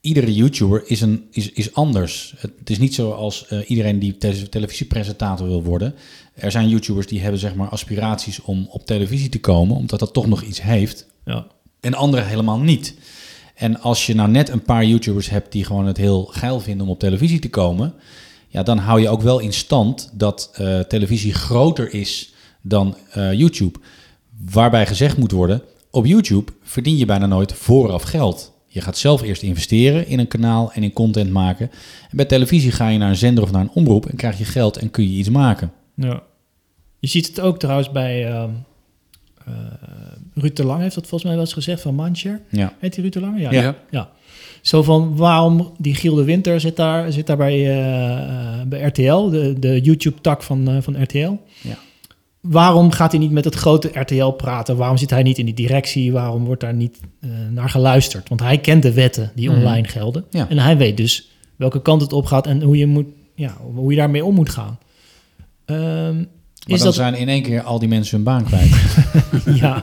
[0.00, 2.34] Iedere YouTuber is, een, is, is anders.
[2.38, 5.94] Het, is niet zoals eh iedereen die te- televisiepresentator wil worden.
[6.34, 10.12] Er zijn YouTubers die hebben zeg maar aspiraties om op televisie te komen, omdat dat
[10.12, 11.06] toch nog iets heeft.
[11.24, 11.46] Ja,
[11.80, 12.94] En anderen helemaal niet.
[13.54, 16.86] En als je nou net een paar YouTubers hebt die gewoon het heel geil vinden
[16.86, 17.94] om op televisie te komen,
[18.50, 23.32] ja, dan hou je ook wel in stand dat eh, televisie groter is dan eh,
[23.32, 23.78] YouTube.
[24.50, 28.52] Waarbij gezegd moet worden, op YouTube verdien je bijna nooit vooraf geld.
[28.66, 31.70] Je gaat zelf eerst investeren in een kanaal en in content maken.
[32.10, 34.44] En bij televisie ga je naar een zender of naar een omroep en krijg je
[34.44, 35.72] geld en kun je iets maken.
[35.94, 36.22] ja.
[36.98, 38.32] Je ziet het ook trouwens bij...
[38.32, 38.50] ehm
[39.50, 42.40] eh, Ruud de Lang heeft dat volgens mij wel eens gezegd van Mindshare.
[42.48, 42.74] Ja.
[42.78, 43.40] Heet die Ruud de Lange?
[43.40, 43.50] Ja.
[43.50, 43.76] Ja.
[43.90, 44.10] ja.
[44.62, 49.28] Zo van, waarom die Giel de Winter zit daar, zit daar bij, eh, bij RTL,
[49.30, 51.32] de, de YouTube-tak van, eh, van RTL.
[51.60, 51.78] Ja.
[52.40, 54.76] Waarom gaat hij niet met het grote RTL praten?
[54.76, 56.12] Waarom zit hij niet in die directie?
[56.12, 58.28] Waarom wordt daar niet eh, naar geluisterd?
[58.28, 59.58] Want hij kent de wetten die Mhm.
[59.58, 60.24] online gelden.
[60.30, 60.46] Ja.
[60.48, 63.90] En hij weet dus welke kant het op gaat en hoe je, moet, ja, hoe
[63.90, 64.78] je daarmee om moet gaan.
[65.64, 66.24] Ehm, Maar
[66.66, 68.70] is dan dat, zijn in één keer al die mensen hun baan kwijt.
[69.60, 69.82] ja.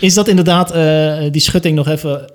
[0.00, 0.72] Is dat inderdaad
[1.32, 2.32] die schutting nog even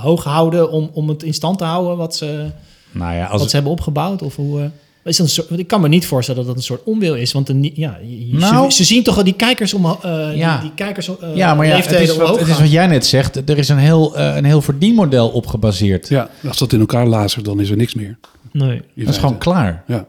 [0.00, 2.46] hoog houden om, om het in stand te houden wat ze,
[2.90, 4.22] nou ja, als wat ze hebben opgebouwd?
[4.22, 4.66] Of hoe, eh,
[5.04, 7.32] is dat een soort, ik kan me niet voorstellen dat dat een soort onwil is.
[7.32, 8.70] Want een, ja, je- Nou.
[8.70, 10.52] ze, ze zien toch al die kijkers om eh, Ja.
[10.52, 13.06] die, die kijkers eh, Ja, maar ja, het is, wat, het is wat jij net
[13.06, 13.48] zegt.
[13.50, 16.08] Er is een heel, eh, een heel verdienmodel op gebaseerd.
[16.08, 18.18] Ja, als dat in elkaar lazert, dan is er niks meer.
[18.52, 18.82] Nee.
[18.94, 19.84] dat is gewoon klaar.
[19.86, 20.06] Ja.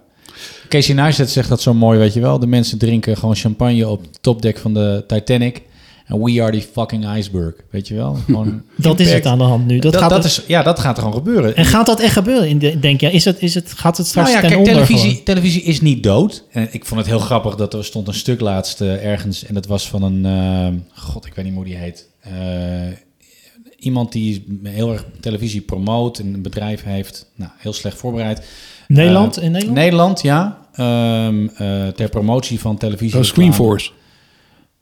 [0.69, 2.39] Casey Neistat zegt dat zo mooi, weet je wel.
[2.39, 5.61] De mensen drinken gewoon champagne op het topdek van de Titanic.
[6.05, 8.13] En we are the fucking iceberg, weet je wel.
[8.25, 9.79] Gewoon Dat is het aan de hand nu.
[9.79, 11.55] Dat Dat, gaat dat er- is, ja, dat gaat er gewoon gebeuren.
[11.55, 12.49] En gaat dat echt gebeuren?
[12.49, 14.67] In de, denk je, is het, is het, gaat het straks nou ja, ten kijk,
[14.67, 15.23] onder televisie, gewoon?
[15.25, 16.43] televisie is niet dood.
[16.51, 19.45] En ik vond het heel grappig dat er stond een stuk laatst eh, ergens.
[19.45, 22.07] En dat was van een, eh, god, ik weet niet hoe die heet.
[22.19, 22.31] Eh,
[23.79, 27.31] iemand die heel erg televisie promoot en een bedrijf heeft.
[27.35, 28.41] Nou, heel slecht voorbereid.
[28.87, 29.37] Nederland?
[29.41, 29.77] In Nederland?
[29.77, 30.57] Nederland, ja.
[30.73, 33.17] Ehm, eh, ter promotie van televisie.
[33.19, 33.91] Oh, Screenforce.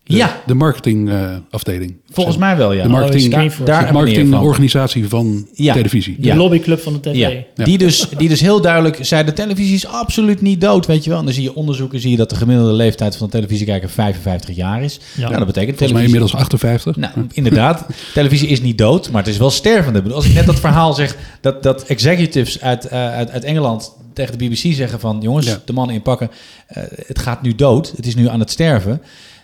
[0.03, 0.41] De, Ja.
[0.45, 1.95] De marketingafdeling.
[2.11, 2.83] Volgens mij wel, ja.
[2.83, 5.73] De marketing, Oh, daar, de marketingorganisatie van Ja.
[5.73, 6.15] televisie.
[6.19, 6.35] de ja.
[6.35, 7.15] lobbyclub van de tv.
[7.15, 7.63] Ja, Ja.
[7.63, 11.09] Die, dus, die dus heel duidelijk zei, de televisie is absoluut niet dood, weet je
[11.09, 11.19] wel.
[11.19, 14.55] En dan zie je onderzoeken, zie je dat de gemiddelde leeftijd van de televisiekijker 55
[14.55, 14.99] jaar is.
[15.15, 15.21] Ja.
[15.29, 16.13] Nou, dat betekent Volgens mij televisie...
[16.15, 16.95] inmiddels 58.
[16.95, 17.85] Nou, inderdaad.
[18.13, 19.97] televisie is niet dood, maar het is wel stervende.
[19.97, 23.43] Ik bedoel, Als ik net dat verhaal zeg, dat, dat executives uit, eh, uit, uit
[23.43, 25.17] Engeland tegen de BBC zeggen van...
[25.21, 25.61] jongens, Ja.
[25.65, 26.31] de mannen inpakken,
[26.67, 29.01] eh het gaat nu dood, het is nu aan het sterven.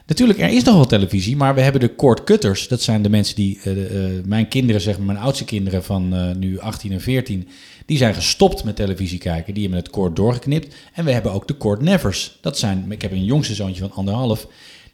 [0.07, 2.67] Natuurlijk, er is nog wel televisie, maar we hebben de cord cutters.
[2.67, 6.15] Dat zijn de mensen die, eh, eh, mijn kinderen, zeg maar, mijn oudste kinderen van
[6.15, 7.47] eh, nu 18 en 14...
[7.85, 10.75] die zijn gestopt met televisie kijken, die hebben het cord doorgeknipt.
[10.93, 12.37] En we hebben ook de cord nevers.
[12.41, 14.47] Dat zijn, ik heb een jongste zoontje van anderhalf...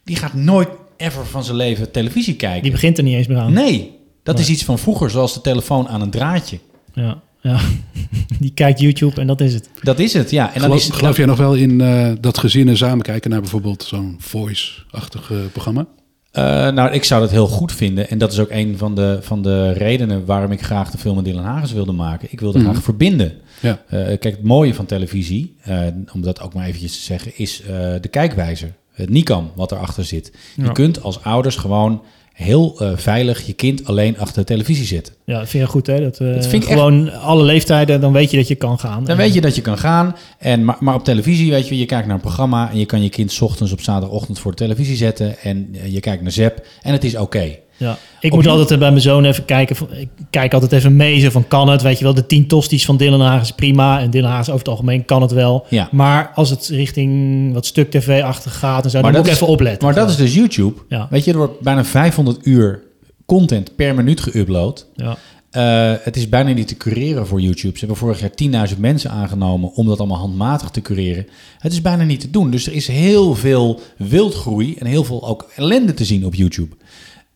[0.04, 2.62] die gaat nooit ever van zijn leven televisie kijken.
[2.62, 3.52] Die begint er niet eens meer aan.
[3.52, 6.58] Nee, dat is iets van vroeger, zoals de telefoon aan een draadje.
[6.92, 7.60] Ja, ja.
[8.40, 9.70] Die kijkt YouTube en dat is het.
[9.82, 10.46] Dat is het, ja.
[10.46, 13.40] En dan geloof, is, geloof jij nog wel in eh, dat gezinnen samen kijken naar
[13.40, 15.86] bijvoorbeeld zo'n voice-achtig eh, programma?
[16.30, 18.08] Eh, nou, ik zou dat heel goed vinden.
[18.10, 21.16] En dat is ook een van de, van de redenen waarom ik graag de film
[21.16, 22.28] met Dylan Hagens wilde maken.
[22.30, 22.68] Ik wilde Mhm.
[22.70, 23.32] graag verbinden.
[23.60, 23.82] Ja.
[23.88, 25.78] Eh, kijk, het mooie van televisie, eh,
[26.12, 27.66] om dat ook maar eventjes te zeggen, is eh,
[28.00, 28.72] de kijkwijzer.
[28.92, 30.32] Het NICAM, wat erachter zit.
[30.56, 32.02] Je kunt als ouders gewoon
[32.34, 35.14] heel eh, veilig je kind alleen achter de televisie zetten.
[35.24, 36.00] Ja, dat vind je goed, hè?
[36.00, 39.04] Dat, Dat vind gewoon alle leeftijden, dan weet je dat je kan gaan.
[39.04, 40.16] Dan weet je dat je kan gaan.
[40.38, 43.02] En, maar, maar op televisie, weet je, je kijkt naar een programma en je kan
[43.02, 46.66] je kind ochtends op zaterdagochtend voor de televisie zetten en eh, je kijkt naar Zep
[46.82, 47.56] en het is oké.
[47.76, 47.98] Ja.
[48.20, 49.76] Ik Op moet je- altijd eh, bij mijn zoon even kijken.
[50.00, 52.14] Ik kijk altijd even mee zo van kan het, weet je wel.
[52.14, 54.00] De tien tosties van Hagen is prima.
[54.00, 55.66] En Dylan Hagen over het algemeen kan het wel.
[55.68, 55.88] Ja.
[55.92, 59.46] Maar als het richting wat stuk tv-achtig gaat en zo, dan moet ik is- even
[59.46, 59.84] opletten.
[59.86, 60.80] Maar dat is dus YouTube.
[60.88, 61.06] Ja.
[61.10, 62.82] Weet je, er wordt bijna 500 uur
[63.26, 64.86] content per minuut geüpload.
[64.94, 65.16] Ja.
[65.56, 67.72] Uh, het is bijna niet te cureren voor YouTube.
[67.72, 68.30] Ze hebben vorig jaar
[68.70, 71.26] 10.000 mensen aangenomen om dat allemaal handmatig te cureren.
[71.58, 72.50] Het is bijna niet te doen.
[72.50, 76.74] Dus er is heel veel wildgroei en heel veel ook ellende te zien op YouTube.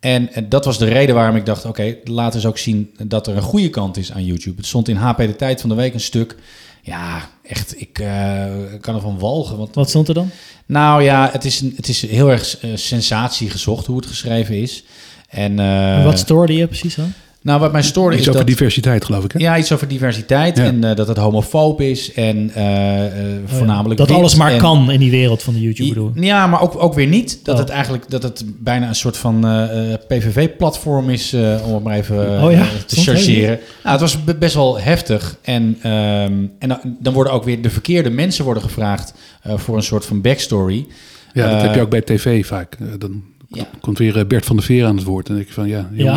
[0.00, 2.90] En, en dat was de reden waarom ik dacht: oké, laten we eens ook zien
[3.02, 4.56] dat er een goede kant is aan YouTube.
[4.56, 6.36] Het stond in HP de Tijd van de Week een stuk.
[6.82, 8.44] Ja, echt, ik uh,
[8.80, 9.56] kan ervan walgen.
[9.56, 10.30] Want, Wat stond er dan?
[10.66, 14.60] Nou ja, het is, een, het is heel erg uh, sensatie gezocht hoe het geschreven
[14.60, 14.84] is.
[15.28, 17.12] En, en wat stoorde je precies dan?
[17.42, 18.48] Nou, wat mij stoorde iets is over dat...
[18.56, 19.32] diversiteit, geloof ik.
[19.32, 19.38] Hè?
[19.38, 20.64] Ja, iets over diversiteit Ja.
[20.64, 24.90] en eh, dat het homofoob is en eh, eh, voornamelijk Dat alles maar en- kan
[24.90, 26.10] in die wereld van de YouTube bedoel.
[26.14, 26.24] ik.
[26.24, 27.40] Ja, maar ook, ook weer niet.
[27.44, 27.60] Dat Oh.
[27.60, 31.82] het eigenlijk dat het bijna een soort van eh, eh, PVV-platform is, eh, om het
[31.84, 33.58] maar even Oh ja, te soms chargeren.
[33.82, 35.36] Nou, het was be- best wel heftig.
[35.42, 39.82] En, ehm, en dan, worden ook weer de verkeerde mensen worden gevraagd eh, voor een
[39.82, 40.86] soort van backstory.
[41.34, 42.76] Ja, dat heb je ook bij tv vaak.
[42.98, 43.66] Dan Ja.
[43.80, 45.28] komt weer Bert van der Veer aan het woord.
[45.28, 46.14] En dan denk ik van, ja, jongen,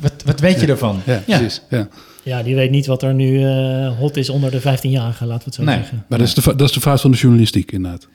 [0.00, 0.07] Ja.
[0.32, 1.00] Wat, weet je ervan?
[1.06, 1.60] ja, precies.
[1.70, 1.88] Ja.
[2.22, 5.44] Ja, die weet niet wat er nu eh, hot is onder de 15-jarigen, laten we
[5.44, 5.74] het zo Nee.
[5.76, 6.04] zeggen.
[6.08, 8.08] Maar dat is, de, dat is de fout van de journalistiek, inderdaad.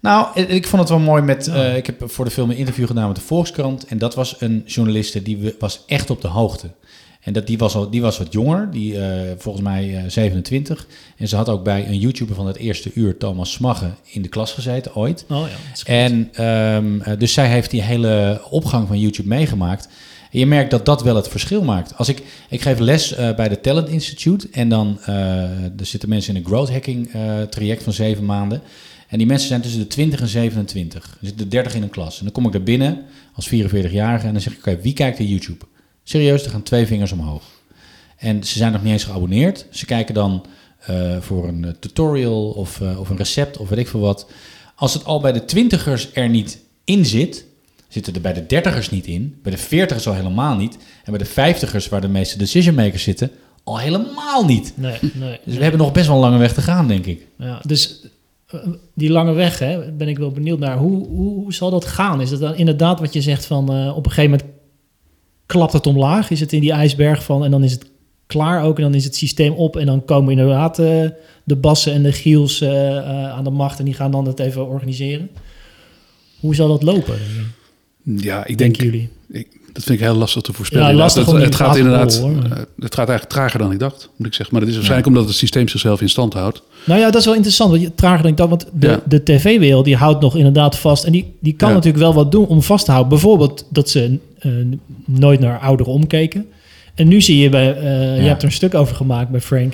[0.00, 1.46] Nou, ik- vond het wel mooi met.
[1.48, 3.86] eh, ik heb voor de film een interview gedaan met de Volkskrant.
[3.86, 6.66] En dat was een journaliste die we- was echt op de hoogte.
[7.20, 10.86] En dat, die, was al, die was wat jonger, die eh, volgens mij eh, 27.
[11.16, 14.28] En ze had ook bij een YouTuber van het eerste uur, Thomas Smagge, in de
[14.28, 15.24] klas gezeten ooit.
[15.28, 15.88] Oh ja, dat is goed.
[15.88, 19.88] En ehm, eh, dus zij heeft die hele opgang van YouTube meegemaakt.
[20.38, 21.96] Je merkt dat dat wel het verschil maakt.
[21.96, 25.14] Als ik, ik geef les eh, bij de Talent Institute en dan eh,
[25.64, 28.62] er zitten mensen in een growth hacking eh, traject van zeven maanden.
[29.08, 31.16] En die mensen zijn tussen de 20 en 27.
[31.20, 32.18] Er zitten 30 in een klas.
[32.18, 33.02] En dan kom ik daar binnen
[33.34, 35.64] als 44-jarige en dan zeg ik, oké, wie kijkt er YouTube?
[36.02, 37.42] Serieus, er gaan twee vingers omhoog.
[38.16, 39.66] En ze zijn nog niet eens geabonneerd.
[39.70, 40.44] Ze kijken dan
[41.20, 44.30] voor een tutorial of, of een recept of weet ik veel wat.
[44.74, 47.44] Als het al bij de twintigers er niet in zit,
[47.94, 49.38] zitten er bij de dertigers niet in.
[49.42, 50.78] Bij de veertigers al helemaal niet.
[51.04, 53.30] En bij de vijftigers, waar de meeste decision makers zitten,
[53.64, 54.72] al helemaal niet.
[54.76, 55.38] Nee, nee.
[55.44, 57.26] Dus we hebben nog best wel een lange weg te gaan, denk ik.
[57.38, 58.06] Ja, dus
[58.46, 58.60] eh,
[58.94, 60.76] die lange weg, hè, ben ik wel benieuwd naar.
[60.76, 62.20] Hoe, hoe, hoe zal dat gaan?
[62.20, 64.58] Is het dan inderdaad wat je zegt van eh, op een gegeven moment
[65.46, 66.30] klapt het omlaag?
[66.30, 67.86] Is het in die ijsberg van en dan is het
[68.26, 71.08] klaar ook en dan is het systeem op en dan komen inderdaad eh,
[71.44, 75.30] de bassen en de giels aan de macht en die gaan dan het even organiseren?
[76.40, 77.18] Hoe zal dat lopen?
[78.04, 79.08] Ja, ik denk, jullie?
[79.30, 80.88] ik, dat vind ik heel lastig te voorspellen.
[80.88, 82.30] Ja, lastig het, om het gaat inderdaad, hoor.
[82.30, 84.48] eh, het gaat eigenlijk trager dan ik dacht, moet ik zeggen.
[84.54, 86.62] Maar dat is waarschijnlijk omdat het systeem zichzelf in stand houdt.
[86.86, 87.70] Nou ja, dat is wel interessant.
[87.70, 89.00] Want je, trager dan ik dat, want de, Ja.
[89.08, 91.04] de tv-wereld die houdt nog inderdaad vast.
[91.04, 91.74] En die, die kan Ja.
[91.74, 93.12] natuurlijk wel wat doen om vast te houden.
[93.12, 94.50] Bijvoorbeeld dat ze eh,
[95.06, 96.46] nooit naar ouderen omkeken.
[96.94, 97.82] En nu zie je bij, eh,
[98.22, 99.72] je hebt er een stuk over gemaakt bij Frank.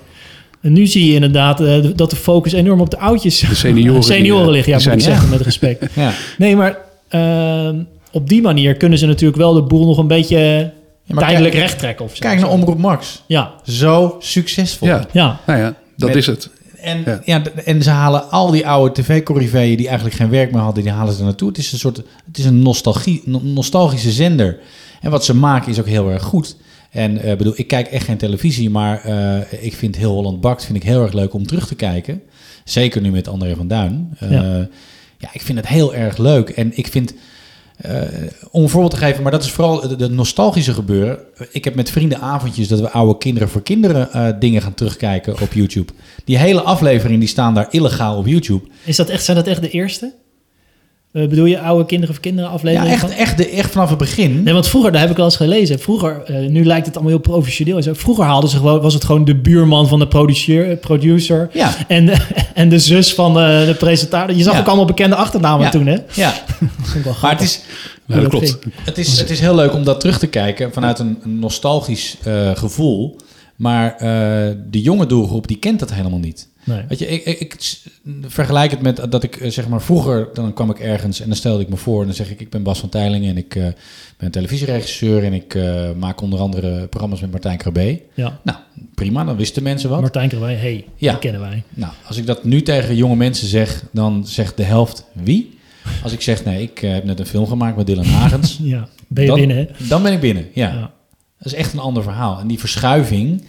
[0.60, 1.58] En nu zie je inderdaad
[1.96, 4.66] dat de focus enorm op de oudjes, De senioren, senioren ligt.
[4.66, 5.86] Ja, moet ik zeggen, met respect.
[5.94, 6.12] Ja.
[6.38, 7.76] Nee, maar ehm,
[8.12, 10.72] op die manier kunnen ze natuurlijk wel de boel nog een beetje
[11.06, 12.04] maar tijdelijk kijk- recht trekken.
[12.04, 12.20] Of zo.
[12.20, 13.22] Kijk naar Omroep Max.
[13.26, 14.88] Ja, Zo succesvol.
[14.88, 15.40] Ja, ja.
[15.46, 16.50] nou ja, dat Met- is het.
[16.80, 17.20] En, Ja.
[17.24, 17.42] ja.
[17.64, 21.12] en ze halen al die oude tv-corriveeën die eigenlijk geen werk meer hadden, die halen
[21.12, 21.48] ze er naartoe.
[21.48, 21.96] Het is een soort,
[22.26, 24.58] het is een nostalgie, no- nostalgische zender.
[25.00, 26.56] En wat ze maken is ook heel erg goed.
[26.90, 30.64] En eh, bedoel, ik kijk echt geen televisie, maar eh, ik vind Heel Holland Bakt
[30.64, 32.22] vind ik heel erg leuk om terug te kijken.
[32.64, 34.16] Zeker nu met André van Duin.
[34.18, 34.68] Eh, Ja.
[35.18, 35.28] ja.
[35.32, 36.48] ik vind het heel erg leuk.
[36.48, 37.14] En ik vind,
[37.82, 38.02] eh,
[38.50, 41.18] om een voorbeeld te geven, maar dat is vooral de, nostalgische gebeuren.
[41.50, 45.40] Ik heb met vrienden avondjes dat we oude kinderen voor kinderen eh, dingen gaan terugkijken
[45.40, 45.92] op YouTube.
[46.24, 48.68] Die hele aflevering die staan daar illegaal op YouTube.
[48.84, 50.14] Is dat echt, zijn dat echt de eerste?
[51.12, 52.92] Eh, bedoel je oude kinderen of kinderen Ja, afleveringen?
[52.92, 53.10] echt, van?
[53.10, 54.42] echt, de, echt vanaf het begin.
[54.42, 55.78] Nee, want vroeger, daar heb ik wel eens gelezen.
[55.78, 57.82] Vroeger, eh, nu lijkt het allemaal heel professioneel.
[57.94, 62.06] Vroeger haalden ze gewoon, was het gewoon de buurman van de producer, producer Ja, en,
[62.06, 62.16] de,
[62.54, 64.36] en de zus van de, de presentator.
[64.36, 64.60] Je zag Ja.
[64.60, 65.70] ook allemaal bekende achternamen Ja.
[65.70, 65.96] toen, hè?
[66.12, 66.32] ja.
[67.22, 67.60] Maar het is,
[68.06, 68.58] Nou, dat klopt.
[68.84, 72.16] het, is, het is heel leuk om dat terug te kijken vanuit een, een nostalgisch
[72.24, 73.16] eh, gevoel.
[73.56, 73.98] Maar eh,
[74.70, 76.48] de jonge doelgroep die kent dat helemaal niet.
[76.64, 76.82] Nee.
[76.88, 77.56] Weet je, ik, ik,
[78.26, 81.36] vergelijk het met dat ik eh, zeg maar vroeger, dan kwam ik ergens en dan
[81.36, 83.54] stelde ik me voor en dan zeg ik, ik ben Bas van Teylingen en ik
[83.56, 83.66] eh,
[84.16, 88.00] ben televisieregisseur en ik eh, maak onder andere programma's met Martijn Krabbe.
[88.14, 88.40] Ja.
[88.44, 88.58] Nou,
[88.94, 90.00] prima, dan wisten mensen wat.
[90.00, 91.10] Martijn Krabbe, hey, Ja.
[91.10, 91.62] die kennen wij.
[91.74, 95.58] Nou, als ik dat nu tegen jonge mensen zeg, dan zegt de helft wie?
[96.02, 99.22] Als ik zeg, nee, ik heb net een film gemaakt met Dylan Hagens, Ja, ben
[99.24, 99.66] je Dan- binnen, hè?
[99.88, 100.46] dan ben ik binnen.
[100.54, 100.68] Ja.
[100.72, 100.80] Ja.
[101.38, 102.38] dat is echt een ander verhaal.
[102.40, 103.44] En die verschuiving,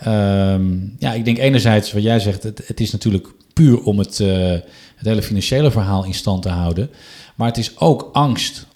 [0.00, 0.64] ehm,
[0.98, 4.50] ja, ik denk enerzijds wat jij zegt, het, het is natuurlijk puur om het, eh,
[4.96, 6.90] het hele financiële verhaal in stand te houden.
[7.34, 8.66] Maar het is ook angst,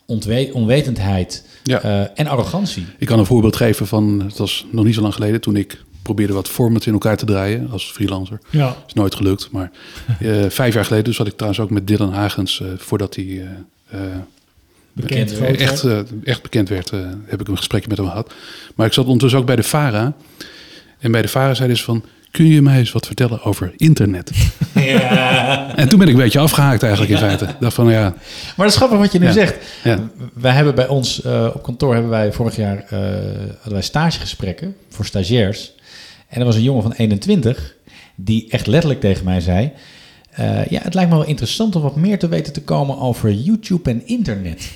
[0.53, 1.81] onwetendheid Ja.
[1.81, 2.87] eh, en arrogantie.
[2.99, 5.83] Ik kan een voorbeeld geven van, het was nog niet zo lang geleden, toen ik
[6.03, 8.39] probeerde wat formats in elkaar te draaien als freelancer.
[8.51, 8.77] Ja.
[8.87, 9.71] is nooit gelukt, maar
[10.21, 13.25] eh, vijf jaar geleden, dus had ik trouwens ook met Dylan Hagens, eh, voordat hij
[13.25, 14.17] eh, eh,
[14.93, 16.09] bekend echt, werd.
[16.25, 18.33] echt bekend werd, eh, heb ik een gesprekje met hem gehad.
[18.75, 20.13] Maar ik zat ondertussen ook bij de VARA.
[21.05, 24.31] En bij de VARA zei dus van, kun je mij eens wat vertellen over internet?
[25.77, 27.47] En toen ben ik een beetje afgehaakt eigenlijk in feite.
[27.61, 29.33] Dacht van, ja, Maar dat is grappig wat je nu Ja.
[29.33, 29.55] zegt.
[29.85, 29.99] ja.
[30.35, 32.99] Wij hebben bij ons eh, op kantoor hebben wij vorig jaar eh,
[33.53, 35.73] hadden wij stagegesprekken voor stagiairs.
[36.29, 37.75] En er was een jongen van 21
[38.15, 39.73] die echt letterlijk tegen mij zei:
[40.31, 43.33] eh, ja, het lijkt me wel interessant om wat meer te weten te komen over
[43.33, 44.71] YouTube en internet.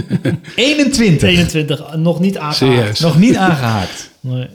[0.56, 1.28] 21.
[1.28, 3.00] 21, nog niet aangehaakt.
[3.00, 4.10] Nog niet aangehaakt.
[4.20, 4.48] Nee.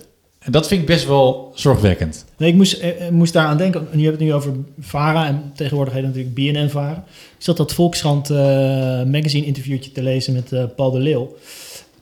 [0.47, 2.25] En dat vind ik best wel zorgwekkend.
[2.37, 3.87] Nee, ik moest, eh, eh, moest daar aan denken.
[3.91, 7.03] Je hebt het nu over VARA en tegenwoordig heet het natuurlijk BNN-VARA.
[7.37, 8.37] Ik zat dat Volkskrant eh,
[9.03, 11.35] magazine interviewtje te lezen met eh, Paul de Leeuw.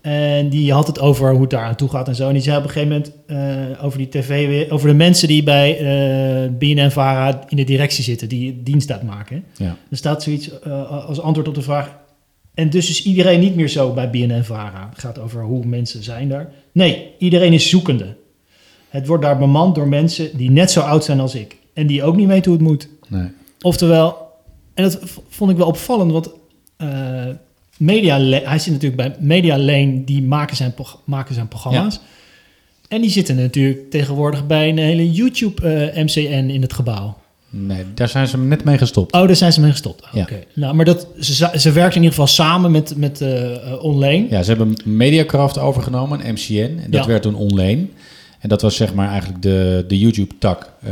[0.02, 2.28] En die had het over hoe het daar aan toe gaat en zo.
[2.28, 5.44] En die zei op een gegeven moment over die tv, weer- over de mensen die
[5.44, 9.44] bij eh BNN-VARA in de directie zitten, die dienst uitmaken.
[9.58, 9.78] Ja.
[9.92, 10.64] Er staat zoiets
[11.08, 11.96] als antwoord op de vraag.
[12.54, 14.88] En dus is iedereen niet meer zo bij BNN-VARA.
[14.90, 16.52] Het gaat over hoe mensen zijn daar.
[16.72, 18.16] Nee, iedereen is zoekende.
[18.96, 21.56] Het wordt daar bemand door mensen die net zo oud zijn als ik.
[21.74, 22.88] En die ook niet weten hoe het moet.
[23.08, 23.28] Nee.
[23.62, 24.18] Oftewel,
[24.74, 26.30] en dat vond ik wel opvallend, want
[26.78, 27.26] eh
[27.78, 32.00] Media hij zit natuurlijk bij Media Lane, die maken zijn, maken zijn programma's.
[32.88, 37.18] En die zitten natuurlijk tegenwoordig bij een hele YouTube-MCN in het gebouw.
[37.50, 39.14] nee, daar zijn ze net mee gestopt.
[39.14, 40.04] Oh, daar zijn ze mee gestopt.
[40.12, 40.22] Ja.
[40.22, 40.44] Oké.
[40.54, 44.28] Nou, maar dat, ze, ze werken in ieder geval samen met, met eh eh, Onlane.
[44.30, 46.80] Ja, ze hebben Mediacraft overgenomen, een MCN.
[46.84, 47.08] En dat Ja.
[47.08, 47.86] werd toen Onlane.
[48.46, 50.90] En dat was zeg maar eigenlijk de, de YouTube-tak, eh,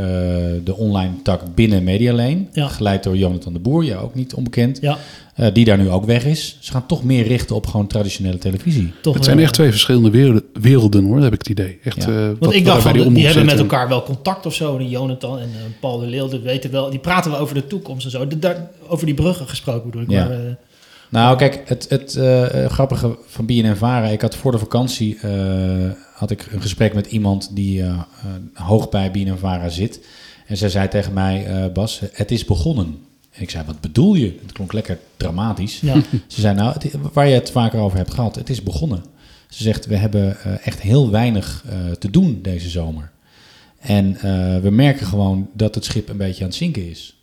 [0.64, 2.44] de online tak binnen Medialane.
[2.52, 2.68] Ja.
[2.68, 4.78] Geleid door Jonathan de Boer, ja ook niet onbekend.
[4.80, 4.98] Ja,
[5.34, 6.56] Eh, die daar nu ook weg is.
[6.60, 8.92] Ze gaan toch meer richten op gewoon traditionele televisie.
[9.02, 11.78] toch Het zijn echt twee verschillende werelden, werelden hoor, heb ik het idee.
[11.84, 12.08] Echt, Ja.
[12.08, 14.78] eh, Want wat- ik dacht van, die, omroep hebben met elkaar wel contact of zo.
[14.78, 16.90] Die Jonathan en eh, Paul de Leeuw, dat weten wel.
[16.90, 18.26] Die praten wel over de toekomst en zo.
[18.26, 20.10] De- daar, over die bruggen gesproken bedoel ik.
[20.10, 20.24] Ja.
[20.28, 20.52] Maar, eh,
[21.08, 22.18] Nou, kijk, het, het
[22.72, 25.30] grappige van BNN Vara, ik had voor de vakantie eh,
[26.14, 28.02] had ik een gesprek met iemand die eh, eh,
[28.52, 30.00] hoog bij BNN Vara zit.
[30.46, 32.98] En zij zei tegen mij, eh, Bas, het is begonnen.
[33.30, 34.38] En ik zei, wat bedoel je?
[34.42, 35.80] Het klonk lekker dramatisch.
[35.80, 35.94] ja.
[36.26, 39.04] Ze zei, nou, het, waar je het vaker over hebt gehad, het is begonnen.
[39.48, 41.64] Ze zegt, we hebben echt heel weinig
[41.98, 43.10] te doen deze zomer.
[43.80, 44.12] En
[44.62, 47.16] we merken gewoon dat het schip een beetje aan het zinken is.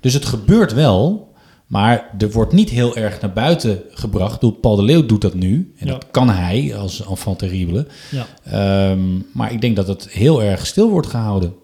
[0.00, 1.32] Dus het gebeurt wel,
[1.68, 4.40] maar er wordt niet heel erg naar buiten gebracht.
[4.40, 5.72] Bedoel, Paul de Leeuw doet dat nu.
[5.78, 5.92] En Ja.
[5.92, 7.86] dat kan hij als enfant terrible.
[8.10, 8.26] ja.
[8.44, 9.00] Ehm,
[9.32, 11.54] maar ik denk dat het heel erg stil wordt gehouden.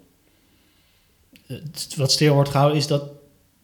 [1.47, 3.03] Het- wat stil wordt gehouden is dat,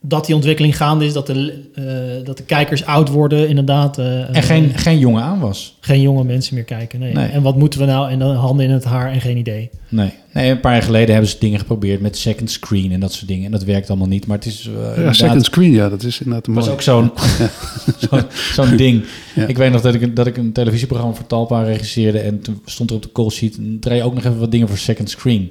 [0.02, 1.12] dat die ontwikkeling gaande is.
[1.12, 3.98] Dat de, eh, dat de kijkers oud worden inderdaad.
[3.98, 5.76] eh, En geen, geen jonge aanwas.
[5.80, 6.98] geen jonge mensen meer kijken.
[7.00, 7.12] Nee.
[7.12, 7.26] Nee.
[7.28, 8.10] En wat moeten we nou?
[8.10, 9.70] En dan handen in het haar en geen idee.
[9.88, 10.12] Nee.
[10.32, 13.28] nee, een paar jaar geleden hebben ze dingen geprobeerd met second screen en dat soort
[13.28, 13.44] dingen.
[13.44, 14.26] En dat werkt allemaal niet.
[14.26, 16.76] Maar het is eh, Ja, inderdaad- second screen, ja, dat is inderdaad een was mooi.
[16.76, 17.10] ook zo'n
[18.10, 19.04] zo'n zo'n ding.
[19.34, 19.46] Ja.
[19.46, 22.18] Ik weet nog dat ik, een- dat ik een televisieprogramma voor Talpa regisseerde.
[22.18, 23.56] En toen stond er op de call sheet...
[23.56, 25.50] "En draai ook nog even wat dingen voor second screen.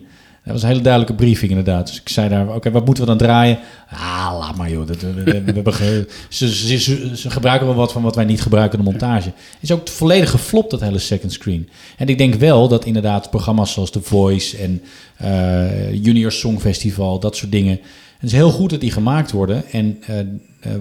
[0.51, 1.87] Dat was een hele duidelijke briefing inderdaad.
[1.87, 3.59] Dus ik zei daar, oké, wat moeten we dan draaien?
[3.91, 4.87] Ah, laat maar joh.
[4.87, 5.23] Dat, we,
[5.63, 9.31] we- ze, gebruiken wel wat van wat wij niet gebruiken in de montage.
[9.59, 11.69] Is ook volledig geflopt, dat hele second screen.
[11.97, 14.81] En ik denk wel dat inderdaad programma's zoals The Voice en
[15.17, 17.79] eh, Junior Songfestival, dat soort dingen...
[18.19, 19.63] Het is heel goed dat die gemaakt worden.
[19.71, 20.25] En eh, eh,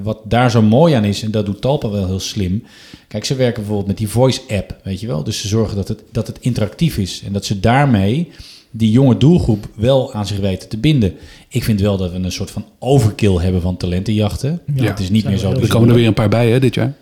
[0.03, 2.65] wat daar zo mooi aan is, en dat doet Talpa wel heel slim.
[3.09, 5.25] Kijk, ze werken bijvoorbeeld met die Voice-app, weet je wel.
[5.25, 7.23] Dus ze zorgen dat het, dat het interactief is.
[7.27, 8.31] En dat ze daarmee
[8.79, 11.13] die jonge doelgroep wel aan zich weten te binden.
[11.49, 14.61] Ik vind wel dat we een soort van overkill hebben van talentenjachten.
[14.75, 16.61] Ja, het is niet zijn meer zo Er komen er weer een paar bij hè,
[16.61, 16.95] dit jaar.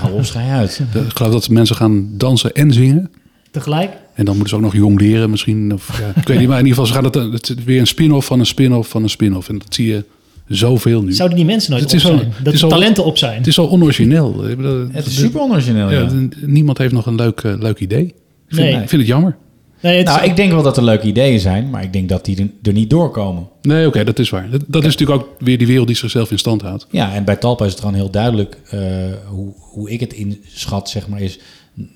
[0.00, 0.80] Hou op, uit.
[0.94, 3.10] Ik geloof dat mensen gaan dansen en zingen.
[3.50, 3.90] Tegelijk?
[4.14, 5.72] En dan moeten ze ook nog jong leren misschien.
[5.72, 7.80] Of, ja, ik weet niet, maar in ieder geval, ze gaan het, het is weer
[7.80, 9.48] een spin-off van een spin-off van een spin-off.
[9.48, 10.04] En dat zie je
[10.48, 11.12] zoveel nu.
[11.12, 12.32] Zouden die mensen nooit Het op is wel- zijn?
[12.34, 13.36] het Dat is de talenten op zijn?
[13.38, 14.48] Het is zo onorigineel.
[14.48, 16.08] Ik bedoel, Het is super onorigineel, ja.
[16.40, 18.04] Niemand heeft nog een leuk, eh, leuk idee.
[18.04, 18.14] Ik
[18.48, 18.82] vind, Nee.
[18.82, 19.36] ik vind het jammer.
[19.82, 22.50] Nee, Nou, ik denk wel dat er leuke ideeën zijn, maar ik denk dat die
[22.62, 23.48] er- niet doorkomen.
[23.62, 24.50] Nee, oké, dat is waar.
[24.50, 26.86] Dat, dat is natuurlijk ook weer die wereld die zichzelf in stand houdt.
[26.90, 28.80] Ja, en bij Talpa is het gewoon heel duidelijk eh,
[29.26, 31.38] hoe, hoe ik het inschat, zeg maar, is...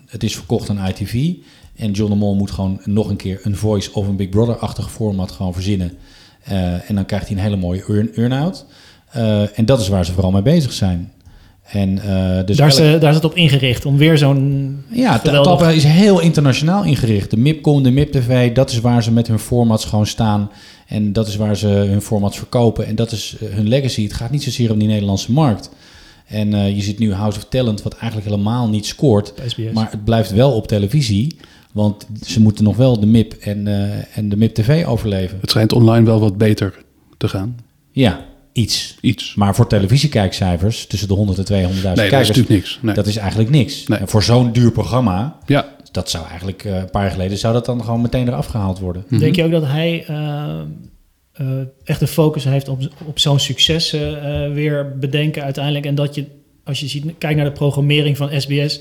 [0.06, 1.32] Het is verkocht aan ITV
[1.76, 4.90] en John de Mol moet gewoon nog een keer een Voice of een Big Brother-achtig
[4.90, 5.92] format gewoon verzinnen.
[6.42, 8.66] Eh, en dan krijgt hij een hele mooie earn- earn-out.
[9.10, 11.12] Eh, en dat is waar ze vooral mee bezig zijn.
[11.66, 14.76] En, eh, dus daar, is, elk- eh, daar is het op ingericht om weer zo'n
[14.88, 17.30] ja, geweldig- is heel internationaal ingericht.
[17.30, 20.50] De MIPCOM, de MIP-TV, dat is waar ze met hun formats gewoon staan.
[20.86, 22.86] En dat is waar ze hun formats verkopen.
[22.86, 24.02] En dat is eh, hun legacy.
[24.02, 25.70] Het gaat niet zozeer om die Nederlandse markt.
[26.26, 29.32] En eh, je ziet nu House of Talent, wat eigenlijk helemaal niet scoort.
[29.74, 31.36] Maar het blijft wel op televisie.
[31.72, 35.38] Want ze moeten nog wel de MIP en, eh, en de MIP-TV overleven.
[35.40, 36.74] Het schijnt online wel wat beter
[37.16, 37.56] te gaan.
[37.92, 38.24] Ja,
[38.56, 38.96] iets.
[39.00, 39.34] Iets.
[39.34, 42.78] Maar voor televisiekijkcijfers tussen de 100 en 200.000 Nee, dat is kijkers, natuurlijk niks.
[42.82, 42.94] Nee.
[42.94, 43.86] dat is eigenlijk niks.
[43.86, 43.98] Nee.
[43.98, 47.52] En voor zo'n duur programma, Ja, dat zou eigenlijk eh, een paar jaar geleden zou
[47.52, 49.04] dat dan gewoon meteen eraf gehaald worden.
[49.08, 49.20] Mhm.
[49.20, 50.60] Denk je ook dat hij eh,
[51.32, 51.46] eh,
[51.84, 53.90] echt de focus heeft op, op zo'n succes
[54.52, 55.86] weer bedenken uiteindelijk?
[55.86, 56.24] En dat je,
[56.64, 58.80] als je ziet, kijkt naar de programmering van SBS,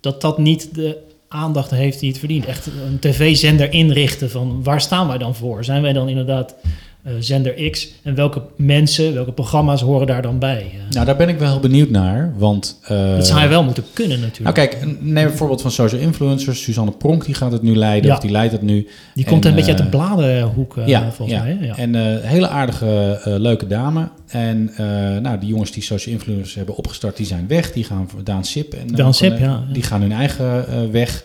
[0.00, 0.98] dat dat niet de
[1.28, 2.46] aandacht heeft die het verdient.
[2.46, 5.64] Echt een tv-zender inrichten van waar staan wij dan voor?
[5.64, 6.56] Zijn wij dan inderdaad
[7.18, 7.88] zender X?
[8.02, 10.56] En welke mensen, welke programma's horen daar dan bij?
[10.72, 12.78] Eh, Nou, daar ben ik wel heel benieuwd naar, want...
[12.82, 14.56] eh, dat zou hij wel moeten kunnen Nou natuurlijk.
[14.56, 16.62] kijk, neem een voorbeeld van social influencers.
[16.62, 18.14] Suzanne Pronk die gaat het nu leiden, Ja.
[18.16, 18.88] of die leidt het nu.
[19.14, 21.44] die komt en, een beetje uit de eh, bladenhoek eh, ja, volgens ja.
[21.44, 21.56] mij.
[21.60, 21.66] Hè?
[21.66, 21.76] Ja.
[21.76, 24.08] En eh hele aardige, eh, leuke dame.
[24.26, 24.84] En eh,
[25.22, 27.72] nou, die jongens die social influencers hebben opgestart, die zijn weg.
[27.72, 28.72] Die gaan voor Daan Sip.
[28.72, 29.64] En, eh, Daan Sip, eh, ja.
[29.72, 31.24] Die gaan hun eigen eh, weg.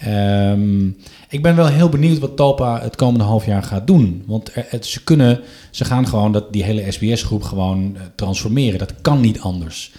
[0.00, 0.86] Ehm,
[1.28, 4.22] ik ben wel heel benieuwd wat Talpa het komende half jaar gaat doen.
[4.26, 5.40] Want er, het, ze kunnen,
[5.70, 8.78] ze gaan gewoon dat, die hele SBS-groep gewoon eh, transformeren.
[8.78, 9.92] Dat kan niet anders.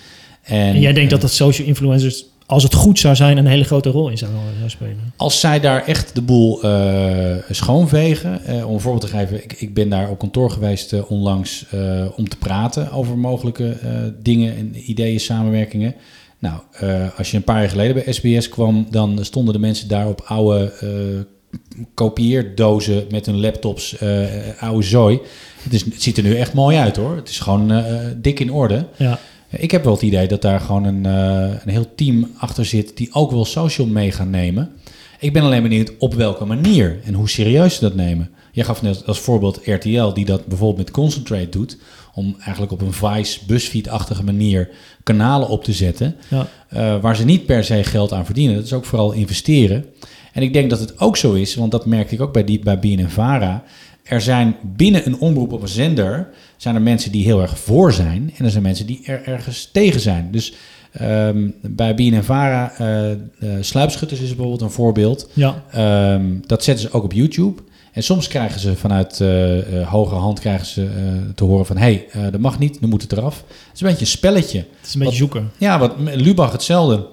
[0.44, 3.46] En, En jij denkt eh, dat dat social influencers, als het goed zou zijn, een
[3.46, 5.14] hele grote rol in zou, zou spelen?
[5.16, 9.54] Als zij daar echt de boel eh, schoonvegen, eh, om een voorbeeld te geven, ik,
[9.54, 13.90] ik ben daar op kantoor geweest eh, onlangs eh, om te praten over mogelijke eh,
[14.22, 15.96] dingen en ideeën, samenwerkingen.
[16.42, 19.88] Nou, eh, als je een paar jaar geleden bij SBS kwam, dan stonden de mensen
[19.88, 24.24] daar op oude eh, kopieerdozen met hun laptops, eh,
[24.60, 25.20] oude zooi.
[25.64, 27.16] Het, is, het ziet er nu echt mooi uit hoor.
[27.16, 27.84] Het is gewoon
[28.18, 28.86] dik in orde.
[28.98, 29.20] Ja,
[29.50, 33.14] Ik heb wel het idee dat daar gewoon een, een heel team achter zit die
[33.14, 34.72] ook wel social mee gaan nemen.
[35.20, 38.30] Ik ben alleen benieuwd op welke manier en hoe serieus ze dat nemen.
[38.52, 41.78] Jij gaf net als voorbeeld RTL, die dat bijvoorbeeld met Concentrate doet.
[42.14, 44.70] Om eigenlijk op een Vice, BuzzFeed-achtige manier
[45.04, 46.16] kanalen op te zetten.
[46.28, 46.48] ja.
[46.70, 48.56] eh, waar ze niet per se geld aan verdienen.
[48.56, 49.86] Dat is ook vooral investeren.
[50.34, 52.60] En ik denk dat het ook zo is, want dat merkte ik ook bij, die,
[52.60, 53.64] bij BNNVARA.
[54.04, 56.30] Er zijn binnen een omroep op een zender...
[56.58, 58.34] zijn er mensen die heel erg voor zijn...
[58.38, 60.28] en er zijn mensen die er ergens tegen zijn.
[60.32, 60.54] Dus
[60.92, 63.18] ehm, bij BNNVARA, eh eh
[63.60, 65.30] Sluipschutters is bijvoorbeeld een voorbeeld...
[65.34, 65.64] ja.
[65.72, 67.62] Ehm, dat zetten ze ook op YouTube.
[67.92, 71.78] En soms krijgen ze vanuit eh eh, hogere hand krijgen ze, eh, te horen van...
[71.78, 73.36] hé, hey, dat mag niet, nu moet het eraf.
[73.48, 74.58] Het is een beetje een spelletje.
[74.58, 75.52] Het is een beetje Wat- zoeken.
[75.58, 77.08] Ja, wat Lubach hetzelfde.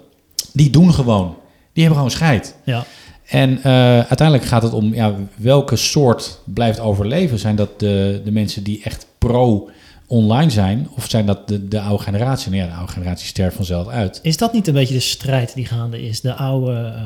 [0.52, 1.36] Die doen gewoon.
[1.72, 2.56] Die hebben gewoon scheid.
[2.64, 2.84] Ja.
[3.26, 3.62] En
[4.08, 7.38] uiteindelijk gaat het om ja, welke soort blijft overleven.
[7.38, 9.68] Zijn dat de, de mensen die echt pro
[10.10, 10.88] online zijn?
[10.96, 12.50] Of zijn dat de, de oude generatie?
[12.50, 14.20] Nou ja, de oude generatie sterft vanzelf uit.
[14.22, 16.20] Is dat niet een beetje de strijd die gaande is?
[16.20, 17.02] De oude eh,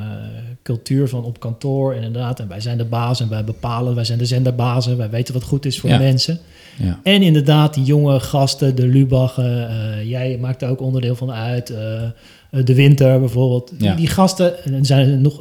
[0.62, 2.40] cultuur van op kantoor, inderdaad.
[2.40, 3.94] En wij zijn de baas en wij bepalen.
[3.94, 4.96] Wij zijn de zenderbazen.
[4.96, 5.98] Wij weten wat goed is voor Ja.
[5.98, 6.38] de mensen.
[6.78, 7.00] Ja.
[7.03, 9.68] En inderdaad, die jonge gasten, de Lubachen.
[9.68, 11.70] eh, jij maakt er ook onderdeel van uit.
[11.70, 12.03] eh,
[12.64, 13.70] de Winter bijvoorbeeld.
[13.78, 13.94] Die, Ja.
[13.94, 15.40] die gasten, en zijn er nog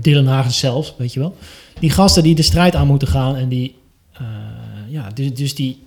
[0.00, 1.34] Dylan Hagen zelfs, weet je wel.
[1.80, 3.74] Die gasten die de strijd aan moeten gaan en die...
[4.88, 5.82] ja, dus, dus die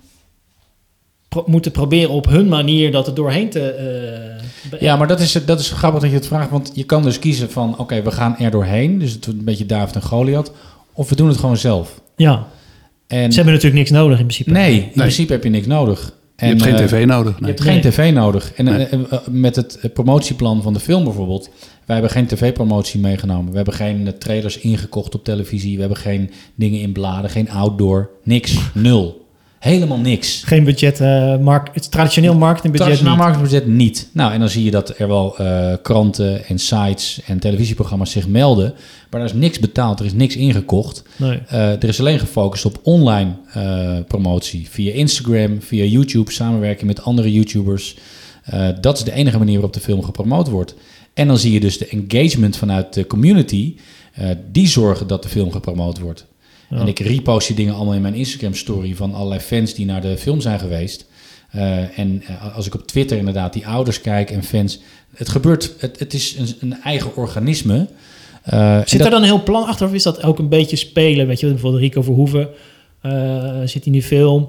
[1.28, 3.60] pro- moeten proberen op hun manier dat er doorheen te...
[3.60, 6.50] eh, Ja, maar dat is, dat is grappig dat je het vraagt.
[6.50, 7.78] Want je kan dus kiezen van...
[7.78, 8.98] oké, we gaan er doorheen.
[8.98, 10.52] Dus het wordt een beetje David en Goliath.
[10.92, 12.00] Of we doen het gewoon zelf.
[12.16, 12.46] ja.
[13.06, 14.50] En Ze hebben natuurlijk niks nodig in principe.
[14.50, 16.12] nee, in principe heb je niks nodig.
[16.36, 17.38] je hebt geen eh, tv nodig.
[17.40, 17.80] Je hebt geen Nee.
[17.82, 18.52] tv nodig.
[18.56, 18.86] En Nee.
[18.86, 21.50] eh, eh, met het eh, promotieplan van de film bijvoorbeeld.
[21.86, 23.50] Wij hebben geen tv-promotie meegenomen.
[23.50, 25.74] We hebben geen eh, trailers ingekocht op televisie.
[25.74, 27.30] We hebben geen dingen in bladen.
[27.30, 28.10] Geen outdoor.
[28.24, 28.58] Niks.
[28.74, 29.26] Nul.
[29.58, 30.42] Helemaal niks.
[30.44, 34.08] Geen budget, eh, mark, het traditioneel marketingbudget Traditioneel marketingbudget niet.
[34.12, 38.28] Nou, en dan zie je dat er wel eh, kranten en sites en televisieprogramma's zich
[38.28, 38.74] melden.
[39.10, 41.02] Maar er is niks betaald, er is niks ingekocht.
[41.16, 41.40] Nee.
[41.48, 43.32] Eh, er is alleen gefocust op online
[44.08, 44.68] promotie.
[44.70, 47.96] Via Instagram, via YouTube, samenwerking met andere YouTubers.
[48.80, 50.74] Dat is de enige manier waarop de film gepromoot wordt.
[51.14, 53.76] En dan zie je dus de engagement vanuit de community.
[54.52, 56.26] die zorgen dat de film gepromoot wordt.
[56.70, 60.00] En ik repost die dingen allemaal in mijn Instagram story van allerlei fans die naar
[60.00, 61.06] de film zijn geweest.
[61.50, 64.80] Eh, en eh, als ik op Twitter inderdaad die ouders kijk en fans.
[65.14, 67.88] Het gebeurt, het, het is een, een eigen organisme.
[68.42, 71.26] Eh, Zit er dan een heel plan achter of is dat ook een beetje spelen?
[71.26, 72.48] Weet je, bijvoorbeeld Rico Verhoeven
[73.64, 74.48] zit in die film.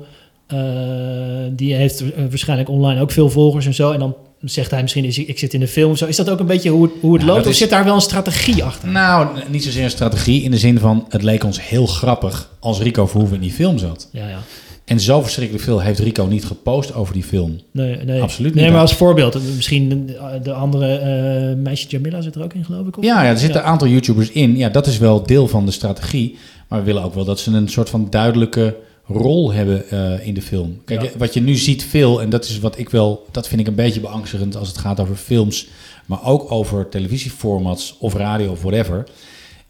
[1.52, 3.92] Die heeft waarschijnlijk online ook veel volgers en zo.
[3.92, 6.06] En dan zegt hij misschien, is, ik zit in de film zo.
[6.06, 7.46] Is dat ook een beetje hoe het, hoe het Nou, loopt?
[7.46, 8.90] Of is- zit daar wel een strategie achter?
[8.90, 12.80] Nou, niet zozeer een strategie in de zin van het leek ons heel grappig als
[12.80, 14.10] Rico Verhoeven in die film zat.
[14.12, 14.40] Ja, ja.
[14.86, 17.60] En zo verschrikkelijk veel heeft Rico niet gepost over die film.
[17.72, 18.22] Nee, nee.
[18.22, 18.74] Absoluut Nee, niet.
[18.74, 19.56] maar als voorbeeld.
[19.56, 22.98] Misschien de, de andere eh, meisje Jamila zit er ook in, geloof ik.
[22.98, 23.04] Of?
[23.04, 23.66] Ja, ja er zitten Ja.
[23.66, 24.58] een aantal YouTubers in.
[24.58, 26.38] Ja, dat is wel deel van de strategie.
[26.68, 28.76] Maar we willen ook wel dat ze een soort van duidelijke
[29.10, 30.82] rol hebben eh, in de film.
[30.86, 31.10] Kijk, Ja.
[31.18, 33.76] wat je nu ziet veel, en dat is wat ik wel, dat vind ik een
[33.76, 35.68] beetje beangstigend als het gaat over films,
[36.06, 39.04] maar ook over televisieformats of radio of whatever,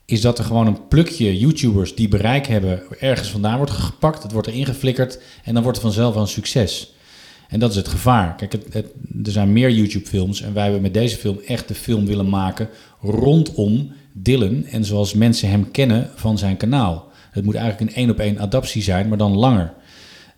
[0.05, 4.23] is dat er gewoon een plukje YouTubers die bereik hebben ergens vandaan wordt gepakt.
[4.23, 6.93] Het wordt er ingeflikkerd en dan wordt het vanzelf wel een succes.
[7.47, 8.35] En dat is het gevaar.
[8.35, 8.85] Kijk, het,
[9.23, 12.69] er zijn meer YouTube-films en wij hebben met deze film echt de film willen maken
[13.01, 17.07] rondom Dylan en zoals mensen hem kennen van zijn kanaal.
[17.31, 19.73] Het moet eigenlijk een één op één adaptie zijn, maar dan langer.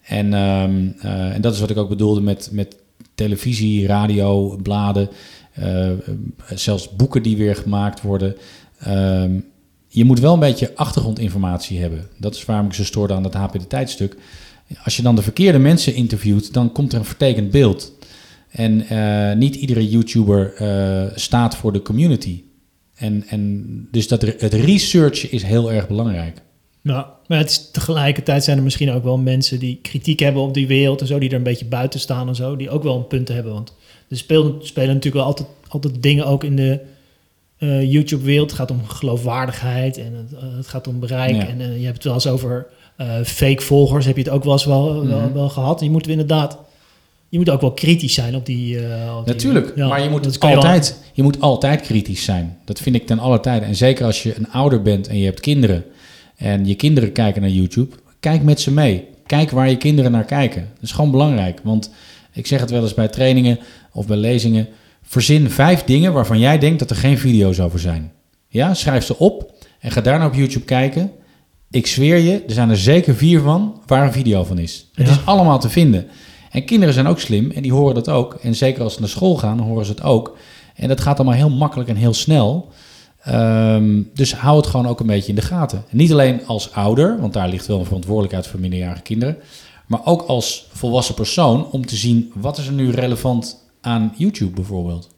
[0.01, 2.75] En, ehm, eh, en dat is wat ik ook bedoelde met, met
[3.15, 5.09] televisie, radio, bladen,
[5.59, 5.89] uh,
[6.53, 8.35] zelfs boeken die weer gemaakt worden.
[8.79, 9.39] Ehm,
[9.87, 12.07] je moet wel een beetje achtergrondinformatie hebben.
[12.17, 14.17] Dat is waarom ik zo stoorde aan dat HP de tijdstuk.
[14.83, 17.93] Als je dan de verkeerde mensen interviewt, dan komt er een vertekend beeld.
[18.49, 20.53] En uh, niet iedere YouTuber
[21.15, 22.43] staat voor de community.
[22.95, 26.41] En, en dus dat, het researchen is heel erg belangrijk.
[26.81, 30.53] Nou, maar het is, tegelijkertijd zijn er misschien ook wel mensen die kritiek hebben op
[30.53, 32.95] die wereld en zo, die er een beetje buiten staan en zo, die ook wel
[32.95, 33.53] een punt hebben.
[33.53, 33.73] Want
[34.09, 36.79] er spelen, spelen natuurlijk wel altijd, altijd dingen ook in de
[37.59, 38.49] uh, YouTube-wereld.
[38.49, 41.43] Het gaat om geloofwaardigheid en het, uh, het gaat om bereik.
[41.43, 42.67] En uh, je hebt het wel eens over
[43.23, 45.09] fake volgers, heb je het ook wel eens wel, mm -hmm.
[45.09, 45.79] wel, wel, gehad.
[45.79, 46.57] Je moet inderdaad
[47.31, 48.75] je moet ook wel kritisch zijn op die.
[48.75, 52.57] Uh, op Natuurlijk, die, ja, maar je moet altijd, je, je, moet altijd kritisch zijn.
[52.65, 53.65] Dat vind ik ten alle tijde.
[53.65, 55.85] En zeker als je een ouder bent en je hebt kinderen
[56.41, 59.07] en je kinderen kijken naar YouTube, kijk met ze mee.
[59.25, 60.67] Kijk waar je kinderen naar kijken.
[60.73, 61.59] Dat is gewoon belangrijk.
[61.63, 61.91] Want
[62.33, 63.59] ik zeg het wel eens bij trainingen
[63.91, 64.67] of bij lezingen.
[65.03, 68.11] Verzin vijf dingen waarvan jij denkt dat er geen video's over zijn.
[68.47, 71.11] Ja, schrijf ze op en ga daarna op YouTube kijken.
[71.71, 74.89] Ik zweer je, er zijn er zeker vier van waar een video van is.
[74.93, 75.13] Het ja.
[75.13, 76.07] is allemaal te vinden.
[76.51, 78.33] En kinderen zijn ook slim en die horen dat ook.
[78.33, 80.37] En zeker als ze naar school gaan, horen ze het ook.
[80.75, 82.71] En dat gaat allemaal heel makkelijk en heel snel.
[83.29, 85.83] Um, dus hou het gewoon ook een beetje in de gaten.
[85.89, 89.37] En niet alleen als ouder, want daar ligt wel een verantwoordelijkheid voor minderjarige kinderen.
[89.87, 94.51] Maar ook als volwassen persoon om te zien wat is er nu relevant aan YouTube
[94.51, 95.09] bijvoorbeeld.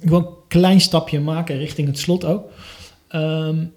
[0.00, 2.44] Ik wil een klein stapje maken richting het slot ook.
[3.14, 3.72] Um,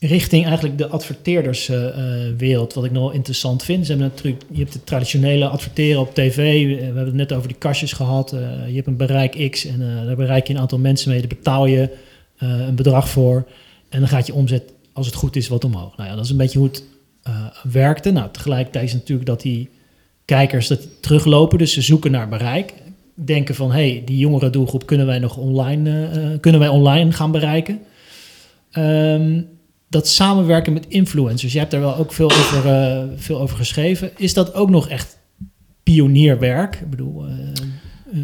[0.00, 3.86] richting eigenlijk de adverteerderswereld, wat ik nog wel interessant vind.
[3.86, 6.66] Ze hebben natuurlijk, je hebt de traditionele adverteren op tv.
[6.66, 8.32] We hebben het net over die kastjes gehad.
[8.32, 11.18] Uh, je hebt een bereik X en uh, daar bereik je een aantal mensen mee.
[11.18, 11.96] Daar betaal je
[12.38, 13.48] een bedrag voor.
[13.88, 15.96] En dan gaat je omzet, als het goed is, wat omhoog.
[15.96, 16.84] Nou ja, dat is een beetje hoe het
[17.72, 18.10] werkte.
[18.10, 19.68] Nou, tegelijkertijd is natuurlijk dat die
[20.24, 21.58] kijkers dat teruglopen.
[21.58, 22.74] Dus ze zoeken naar bereik.
[23.14, 27.32] Denken van, hé, hey, die jongere doelgroep kunnen wij nog online, kunnen wij online gaan
[27.32, 27.80] bereiken.
[28.72, 29.48] Um,
[29.88, 34.10] dat samenwerken met influencers, je hebt daar wel ook veel over, veel over geschreven.
[34.16, 35.18] Is dat ook nog echt
[35.82, 36.74] pionierwerk?
[36.74, 37.24] Ik bedoel,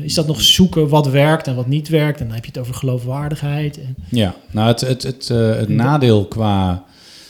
[0.02, 2.20] is dat nog zoeken wat werkt en wat niet werkt?
[2.20, 3.78] En dan heb je het over geloofwaardigheid.
[3.78, 3.94] En...
[4.10, 6.84] Ja, nou het, het, het, uh, het nadeel qua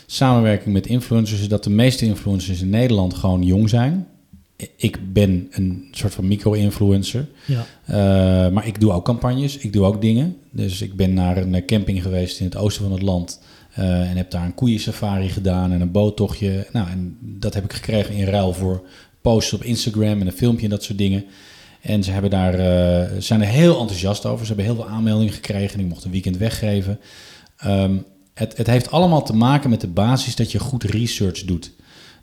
[0.07, 4.07] samenwerking met influencers is dat de meeste influencers in Nederland gewoon jong zijn.
[4.77, 7.27] Ik ben een soort van micro-influencer.
[7.45, 8.51] Ja.
[8.51, 10.37] maar ik doe ook campagnes, ik doe ook dingen.
[10.51, 13.41] Dus ik ben naar een camping geweest in het oosten van het land.
[13.79, 16.67] Uh, en heb daar een koeiensafari gedaan en een boottochtje.
[16.73, 18.83] Nou, en dat heb ik gekregen in ruil voor
[19.21, 21.25] posts op Instagram en een filmpje en dat soort dingen.
[21.85, 24.47] En ze hebben daar, uh, zijn er heel enthousiast over.
[24.47, 27.01] Ze hebben heel veel aanmeldingen gekregen en ik mocht een weekend weggeven.
[27.67, 28.05] Um,
[28.35, 31.73] het, het, heeft allemaal te maken met de basis dat je goed research doet.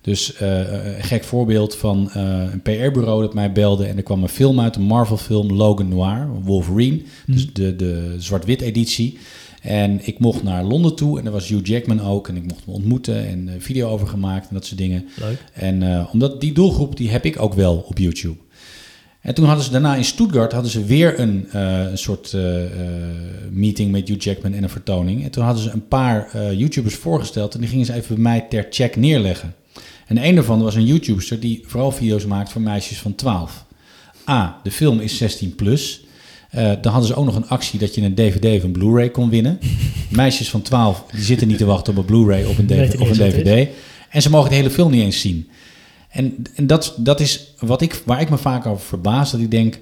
[0.02, 0.58] Dus uh,
[0.96, 4.76] een gek voorbeeld van een PR-bureau dat mij belde en er kwam een film uit,
[4.76, 7.32] een Marvel-film, Logan Noir, Wolverine, hm.
[7.32, 9.18] dus de, de zwart-wit editie.
[9.62, 12.28] En ik mocht naar Londen toe en daar was Hugh Jackman ook.
[12.28, 15.06] En ik mocht me ontmoeten en video over gemaakt en dat soort dingen.
[15.20, 15.44] Leuk.
[15.54, 18.38] En uh, omdat die doelgroep, die heb ik ook wel op YouTube.
[19.22, 22.38] En toen hadden ze daarna in Stuttgart hadden ze weer een, uh, een soort
[23.52, 25.24] meeting met Hugh Jackman en een vertoning.
[25.24, 28.46] En toen hadden ze een paar YouTubers voorgesteld en die gingen ze even bij mij
[28.50, 29.56] ter check neerleggen.
[30.08, 33.66] En een daarvan was een YouTuber die vooral video's maakt voor meisjes van 12.
[34.30, 36.02] A, de film is 16 plus.
[36.52, 39.30] Dan hadden ze ook nog een actie dat je een DVD of een Blu-ray kon
[39.30, 39.60] winnen.
[40.10, 43.10] Meisjes van 12 die zitten niet te wachten op een Blu-ray of een, DVD, of
[43.10, 43.70] een DVD.
[44.10, 45.50] En ze mogen de hele film niet eens zien.
[46.12, 49.32] En, en dat, dat is wat ik, waar ik me vaak over verbaas.
[49.32, 49.80] Dat ik denk,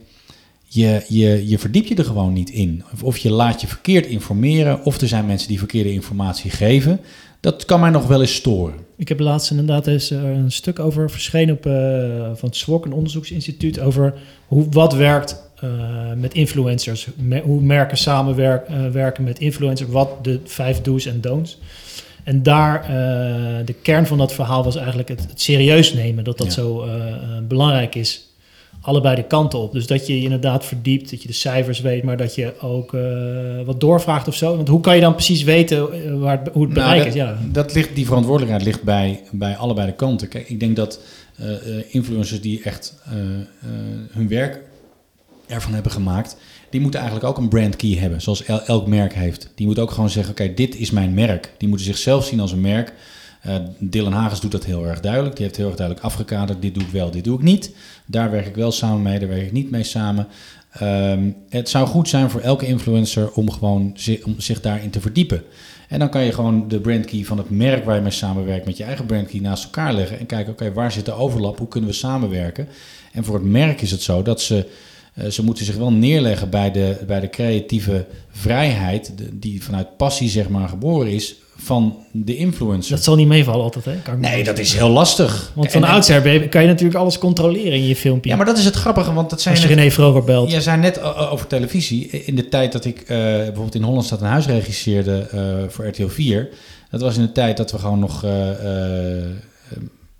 [0.65, 2.83] je, je, je verdiept je er gewoon niet in.
[3.01, 4.85] Of, je laat je verkeerd informeren.
[4.85, 6.99] Of er zijn mensen die verkeerde informatie geven.
[7.39, 8.75] Dat kan mij nog wel eens storen.
[8.97, 11.73] Ik heb laatst inderdaad eens een stuk over verschenen op, uh,
[12.33, 14.13] van het SWOC, een onderzoeksinstituut, over
[14.47, 15.69] hoe, wat werkt uh,
[16.17, 17.07] met influencers.
[17.43, 21.57] Hoe merken samenwerken uh, met influencers, wat de vijf do's en don'ts.
[22.29, 22.89] En daar, uh,
[23.65, 26.53] de kern van dat verhaal was eigenlijk het, het serieus nemen, dat dat ja.
[26.53, 26.87] zo
[27.47, 28.27] belangrijk is.
[28.81, 29.71] Allebei de kanten op.
[29.71, 32.95] Dus dat je je inderdaad verdiept, dat je de cijfers weet, maar dat je ook
[33.65, 34.55] wat doorvraagt of zo.
[34.55, 37.13] Want hoe kan je dan precies weten waar het, hoe het bereik nou, is?
[37.13, 37.37] Ja.
[37.51, 40.27] Dat ligt, die verantwoordelijkheid ligt bij, bij allebei de kanten.
[40.27, 40.99] Kijk, ik denk dat
[41.89, 42.95] influencers die echt
[44.11, 44.61] hun werk
[45.47, 46.37] ervan hebben gemaakt,
[46.69, 49.51] die moeten eigenlijk ook een brand key hebben, zoals elk merk heeft.
[49.55, 51.51] Die moet ook gewoon zeggen, oké, dit is mijn merk.
[51.57, 52.93] Die moeten zichzelf zien als een merk.
[53.47, 55.35] Uh, Dylan Hagens doet dat heel erg duidelijk.
[55.35, 57.71] Die heeft heel erg duidelijk afgekaderd, dit doe ik wel, dit doe ik niet.
[58.05, 60.27] Daar werk ik wel samen mee, daar werk ik niet mee samen.
[60.81, 65.43] Um, het zou goed zijn voor elke influencer om gewoon om zich daarin te verdiepen.
[65.87, 68.77] En dan kan je gewoon de brandkey van het merk waar je mee samenwerkt met
[68.77, 70.19] je eigen brandkey naast elkaar leggen.
[70.19, 71.57] En kijken, oké, waar zit de overlap?
[71.57, 72.67] Hoe kunnen we samenwerken?
[73.11, 74.65] En voor het merk is het zo dat ze,
[75.29, 80.49] ze moeten zich wel neerleggen bij de, bij de creatieve vrijheid, die vanuit passie zeg
[80.49, 82.95] maar geboren is, van de influencer.
[82.95, 84.17] Dat zal niet meevallen altijd, hè?
[84.17, 85.51] nee, dat is heel lastig.
[85.55, 88.29] Want van oudsher kan je natuurlijk alles controleren in je filmpje.
[88.29, 89.55] Ja, maar dat is het grappige, want dat zijn...
[89.55, 90.51] Als je René Vroger belt.
[90.51, 92.09] Je zei net over televisie.
[92.09, 95.87] In de tijd dat ik uh, bijvoorbeeld in Holland staat een huis regisseerde uh, voor
[95.87, 96.49] RTL 4...
[96.89, 98.31] Dat was in de tijd dat we gewoon nog uh,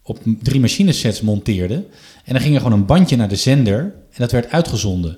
[0.04, 1.86] op drie machinesets monteerden.
[2.26, 5.18] En dan ging er gewoon een bandje naar de zender en dat werd uitgezonden.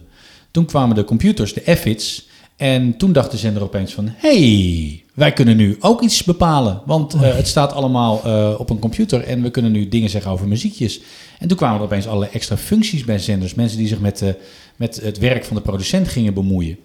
[0.52, 2.30] Toen kwamen de computers, de FITS...
[2.62, 4.10] En toen dacht de zender opeens van...
[4.16, 6.82] hey, wij kunnen nu ook iets bepalen.
[6.86, 10.32] Want uh, het staat allemaal uh, op een computer en we kunnen nu dingen zeggen
[10.32, 11.02] over muziekjes.
[11.40, 13.54] En toen kwamen er opeens allerlei extra functies bij zenders.
[13.54, 14.30] Mensen die zich met, uh,
[14.76, 16.78] met het werk van de producent gingen bemoeien.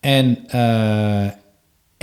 [0.00, 0.38] En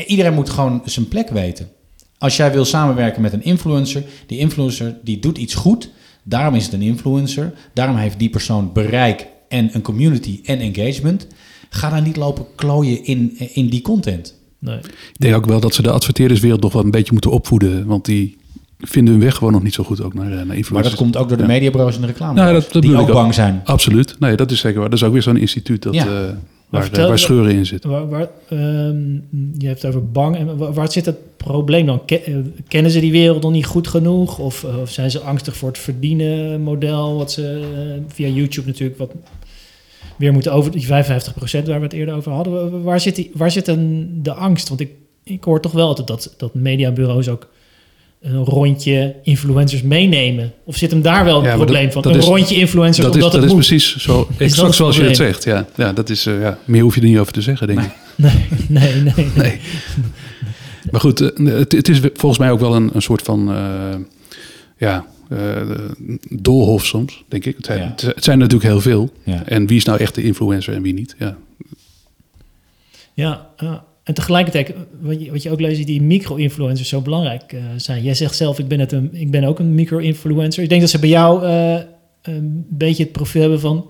[0.07, 1.69] iedereen moet gewoon zijn plek weten.
[2.17, 5.89] Als jij wil samenwerken met een influencer, die influencer die doet iets goed.
[6.29, 7.53] Daarom is het een influencer.
[7.73, 11.27] Daarom heeft die persoon bereik en een community en engagement.
[11.69, 14.35] Ga daar niet lopen klooien in, in die content.
[14.59, 14.77] Nee.
[14.77, 17.85] Ik denk ook wel dat ze de adverteerderswereld nog wel een beetje moeten opvoeden.
[17.85, 18.37] Want die
[18.79, 20.69] vinden hun weg gewoon nog niet zo goed ook naar, naar influencers.
[20.69, 21.49] Maar dat komt ook door de ja.
[21.49, 22.33] mediabureaux en de reclame.
[22.33, 23.61] Nou, dat, dat die ook, ook bang zijn.
[23.63, 24.15] Absoluut.
[24.19, 24.89] Nee, dat is zeker waar.
[24.89, 26.05] Dat is ook weer zo'n instituut dat, ja.
[26.05, 26.29] uh,
[26.69, 27.89] waar, vertel, waar, scheuren in zitten.
[27.89, 30.35] Waar, waar, um, je hebt het over bang.
[30.35, 32.01] En waar, waar zit het probleem dan?
[32.67, 34.39] Kennen ze die wereld nog niet goed genoeg?
[34.39, 37.17] Of, of zijn ze angstig voor het verdienen model?
[37.17, 39.11] Wat ze uh, via YouTube natuurlijk wat
[40.19, 42.83] weer moeten over die 55% waar we het eerder over hadden.
[42.83, 44.67] Waar zit, die, waar zit dan de angst?
[44.67, 44.91] Want ik,
[45.23, 47.47] ik hoor toch wel altijd dat, dat mediabureaus ook
[48.21, 50.53] een rondje influencers meenemen.
[50.63, 52.05] Of zit hem daar wel een probleem van?
[52.05, 55.15] Een is, rondje influencers dat omdat is, dat is precies zo, exact zoals je het
[55.15, 55.43] zegt.
[55.43, 57.81] Ja, ja, dat is, uh, ja, meer hoef je er niet over te zeggen, denk
[57.81, 57.91] ik.
[58.15, 58.33] Nee,
[58.67, 59.13] nee, nee.
[59.15, 59.31] nee.
[59.35, 59.59] nee.
[60.91, 63.51] Maar goed, uh, het, het, is volgens mij ook wel een, een soort van...
[63.51, 63.95] Uh,
[64.77, 65.61] ja, uh,
[66.29, 67.55] doolhof soms, denk ik.
[67.55, 67.93] Het zijn, ja.
[67.95, 69.13] het zijn natuurlijk heel veel.
[69.23, 69.43] Ja.
[69.45, 71.15] En wie is nou echt de influencer en wie niet?
[71.17, 71.37] Ja,
[73.13, 73.73] ja uh,
[74.09, 78.03] en tegelijkertijd, wat je, wat je ook leest, die micro-influencers zo belangrijk uh, zijn.
[78.03, 80.63] Jij zegt zelf, ik ben, het een, ik ben ook een micro-influencer.
[80.63, 81.45] Ik denk dat ze bij jou
[82.21, 83.85] een beetje het profiel hebben van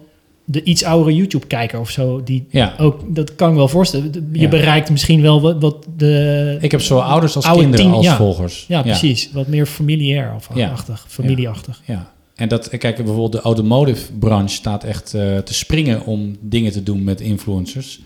[0.45, 2.73] de iets oudere YouTube-kijker of zo, die ja.
[2.77, 4.11] ook, dat kan ik wel voorstellen.
[4.31, 4.49] Je ja.
[4.49, 6.57] bereikt misschien wel wat, wat de.
[6.61, 8.15] Ik heb zo ouders als oude kinderen tien, als ja.
[8.15, 8.65] volgers.
[8.67, 9.29] Ja, precies.
[9.33, 11.81] Wat meer familiair of achtig, familieachtig.
[11.85, 12.11] Ja.
[12.35, 16.83] En dat, kijk, bijvoorbeeld de automotive branche staat echt uh, te springen om dingen te
[16.83, 18.01] doen met influencers.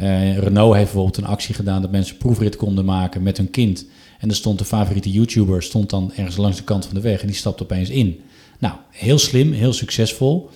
[0.00, 3.86] Uh, Renault heeft bijvoorbeeld een actie gedaan dat mensen proefrit konden maken met hun kind.
[4.18, 7.20] En er stond de favoriete YouTuber stond dan ergens langs de kant van de weg
[7.20, 8.20] en die stapt opeens in.
[8.58, 10.50] Nou, heel slim, heel succesvol.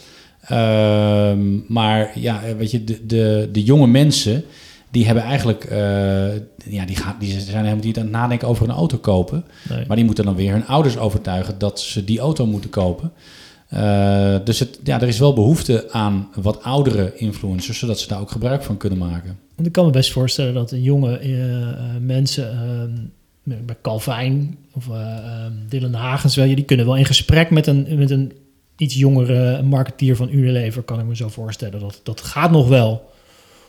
[0.52, 4.44] Um, maar ja, weet je, de, de, de jonge mensen,
[4.90, 5.76] die hebben eigenlijk, uh,
[6.64, 9.44] ja, die, gaan, die zijn helemaal niet aan het nadenken over een auto kopen.
[9.68, 9.84] Nee.
[9.86, 13.12] Maar die moeten dan weer hun ouders overtuigen dat ze die auto moeten kopen.
[13.74, 18.20] Uh, dus het, ja, er is wel behoefte aan wat oudere influencers, zodat ze daar
[18.20, 19.38] ook gebruik van kunnen maken.
[19.54, 21.66] Want ik kan me best voorstellen dat jonge uh,
[22.00, 23.12] mensen,
[23.42, 24.88] bij Calvijn of
[25.68, 28.32] Dylan Hagens, wel, die kunnen wel in gesprek met een, met een
[28.76, 31.80] iets jongere marketeer van Unilever, kan ik me zo voorstellen.
[31.80, 33.10] Dat, dat gaat nog wel.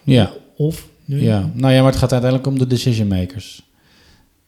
[0.04, 0.32] Ja.
[0.56, 0.88] Of?
[1.06, 1.22] Nu?
[1.22, 3.64] Ja, nou ja, maar het gaat uiteindelijk om de decision makers.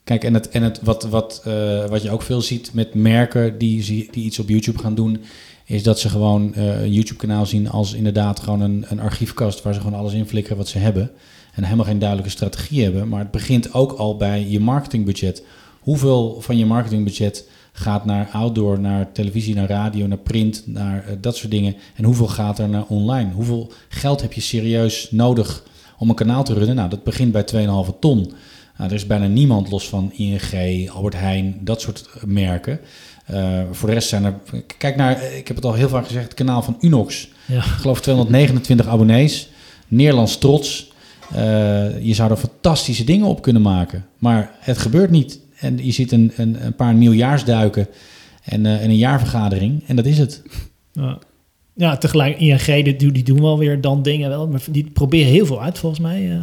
[0.03, 3.57] Kijk, en, het, en het, wat, wat, uh, wat je ook veel ziet met merken
[3.57, 5.21] die, die iets op YouTube gaan doen,
[5.65, 9.73] is dat ze gewoon uh, een YouTube-kanaal zien als inderdaad gewoon een, een archiefkast waar
[9.73, 11.11] ze gewoon alles in flikkeren wat ze hebben.
[11.53, 13.07] En helemaal geen duidelijke strategie hebben.
[13.07, 15.43] Maar het begint ook al bij je marketingbudget.
[15.79, 21.15] Hoeveel van je marketingbudget gaat naar outdoor, naar televisie, naar radio, naar print, naar uh,
[21.21, 21.75] dat soort dingen.
[21.95, 23.31] En hoeveel gaat er naar online?
[23.31, 25.63] Hoeveel geld heb je serieus nodig
[25.97, 26.75] om een kanaal te runnen?
[26.75, 27.45] Nou, dat begint bij
[27.87, 28.33] 2,5 ton.
[28.77, 32.79] Nou, er is bijna niemand los van ING, Albert Heijn, dat soort merken.
[33.31, 34.33] Uh, voor de rest zijn er.
[34.77, 37.29] Kijk naar, ik heb het al heel vaak gezegd, het kanaal van Unox.
[37.45, 37.57] Ja.
[37.57, 39.49] Ik geloof 229 abonnees.
[39.87, 40.91] Nederlands trots.
[41.35, 41.39] Uh,
[42.05, 44.05] je zou er fantastische dingen op kunnen maken.
[44.17, 45.39] Maar het gebeurt niet.
[45.59, 47.87] En je ziet een, een, een paar nieuwjaarsduiken
[48.43, 49.83] en, uh, en een jaarvergadering.
[49.87, 50.41] En dat is het.
[50.91, 51.19] Ja,
[51.75, 54.47] ja tegelijk ING, die, die doen wel weer dan dingen wel.
[54.47, 56.21] Maar die proberen heel veel uit volgens mij.
[56.21, 56.41] Uh...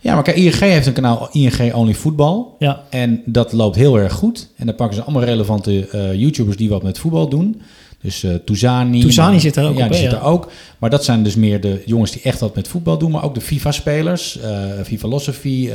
[0.00, 2.56] Ja, maar kijk, ING heeft een kanaal ING Only Voetbal.
[2.58, 2.82] Ja.
[2.90, 4.50] En dat loopt heel erg goed.
[4.56, 7.60] En dan pakken ze allemaal relevante uh, YouTubers die wat met voetbal doen.
[8.00, 9.00] Dus uh, Touzani.
[9.00, 9.90] Touzani zit er ook ja, op.
[9.90, 10.50] Die zit er ook.
[10.78, 13.10] Maar dat zijn dus meer de jongens die echt wat met voetbal doen.
[13.10, 14.38] Maar ook de FIFA-spelers.
[14.38, 15.74] Uh, FIFA-Losophy, uh,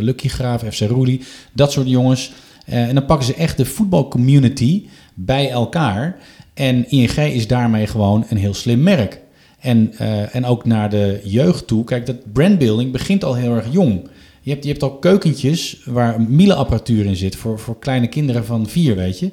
[0.00, 1.20] Lucky Graaf, FC Roelie.
[1.52, 2.32] Dat soort jongens.
[2.64, 6.18] en dan pakken ze echt de voetbalcommunity bij elkaar.
[6.62, 9.20] En ING is daarmee gewoon een heel slim merk.
[9.58, 9.94] En,
[10.32, 11.84] en ook naar de jeugd toe.
[11.84, 14.08] Kijk, dat brandbuilding begint al heel erg jong.
[14.40, 18.68] Je hebt, je hebt al keukentjes waar mielenapparatuur in zit voor, voor kleine kinderen van
[18.68, 19.30] vier, weet je.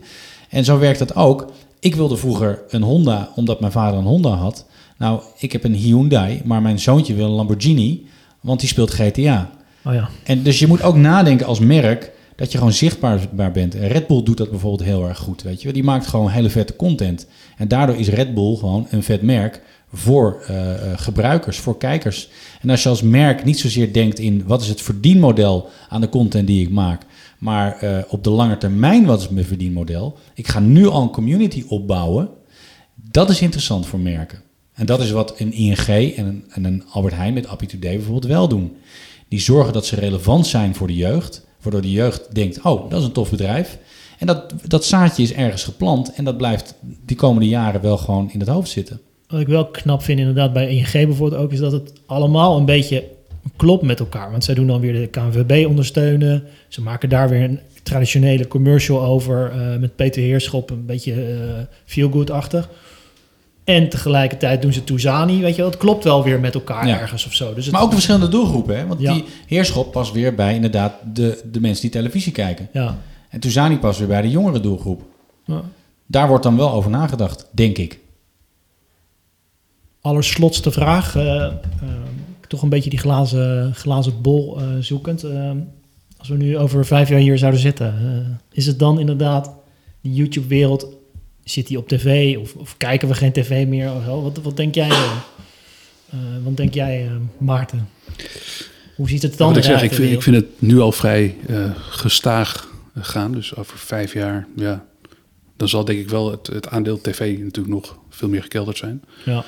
[0.50, 1.52] En zo werkt dat ook.
[1.80, 4.66] Ik wilde vroeger een Honda, omdat mijn vader een Honda had.
[4.98, 8.06] Nou, ik heb een Hyundai, maar mijn zoontje wil een Lamborghini,
[8.42, 9.50] want die speelt GTA.
[9.86, 10.10] Oh ja.
[10.24, 13.74] En dus je moet ook nadenken als merk dat je gewoon zichtbaar bent.
[13.74, 15.74] Red Bull doet dat bijvoorbeeld heel erg goed, weet je.
[15.74, 17.28] Die maakt gewoon hele vette content.
[17.58, 19.62] En daardoor is Red Bull gewoon een vet merk
[19.94, 22.30] voor uh, gebruikers, voor kijkers.
[22.62, 26.10] En als je als merk niet zozeer denkt in wat is het verdienmodel aan de
[26.10, 27.02] content die ik maak,
[27.40, 30.18] maar uh, op de lange termijn wat is mijn verdienmodel.
[30.34, 32.30] Ik ga nu al een community opbouwen.
[32.96, 34.42] Dat is interessant voor merken.
[34.74, 37.96] En dat is wat een ING en een, en een Albert Heijn met Appy Today
[37.96, 38.76] bijvoorbeeld wel doen.
[39.28, 43.00] Die zorgen dat ze relevant zijn voor de jeugd, waardoor de jeugd denkt, oh, dat
[43.00, 43.78] is een tof bedrijf.
[44.18, 48.30] En dat, dat zaadje is ergens geplant en dat blijft die komende jaren wel gewoon
[48.32, 49.02] in het hoofd zitten.
[49.28, 52.66] Wat ik wel knap vind inderdaad bij ING bijvoorbeeld ook, is dat het allemaal een
[52.66, 53.04] beetje
[53.56, 54.32] klopt met elkaar.
[54.32, 56.44] Want zij doen dan weer de KNVB ondersteunen.
[56.68, 61.38] Ze maken daar weer een traditionele commercial over uh, met Peter Heerschop, een beetje uh,
[61.86, 62.70] feel-good-achtig.
[63.70, 65.70] En tegelijkertijd doen ze Touzani, weet je wel.
[65.70, 67.00] Het klopt wel weer met elkaar ja.
[67.00, 67.54] ergens of zo.
[67.54, 68.88] Dus het maar ook verschillende doelgroepen, hè?
[68.88, 69.14] Want ja.
[69.14, 72.70] die Heerschop past weer bij inderdaad de, de mensen die televisie kijken.
[72.74, 72.98] Ja.
[73.30, 75.02] En Touzani past weer bij de jongere doelgroep.
[75.46, 75.62] Ja.
[76.06, 78.00] Daar wordt dan wel over nagedacht, denk ik
[80.02, 81.16] allerslotste vraag.
[81.16, 81.52] Uh, uh,
[82.48, 85.26] toch een beetje die glazen, glazen bol uh, zoekend.
[86.18, 87.94] als we nu over vijf jaar hier zouden zitten,
[88.52, 89.54] is het dan inderdaad
[90.02, 90.98] die YouTube-wereld?
[91.50, 93.94] Zit die op tv of, of, kijken we geen tv meer?
[93.94, 94.22] Of zo?
[94.22, 94.98] Wat, wat denk jij?
[96.44, 97.90] wat denk jij, Maarten?
[98.96, 101.36] Hoe ziet het dan ja, ik, zeg, ik, vind, ik vind het nu al vrij
[101.90, 103.32] gestaag gaan.
[103.32, 104.86] Dus over vijf jaar, ja,
[105.58, 109.04] dan zal denk ik wel het, het aandeel tv natuurlijk nog veel meer gekelderd zijn.
[109.26, 109.46] Ja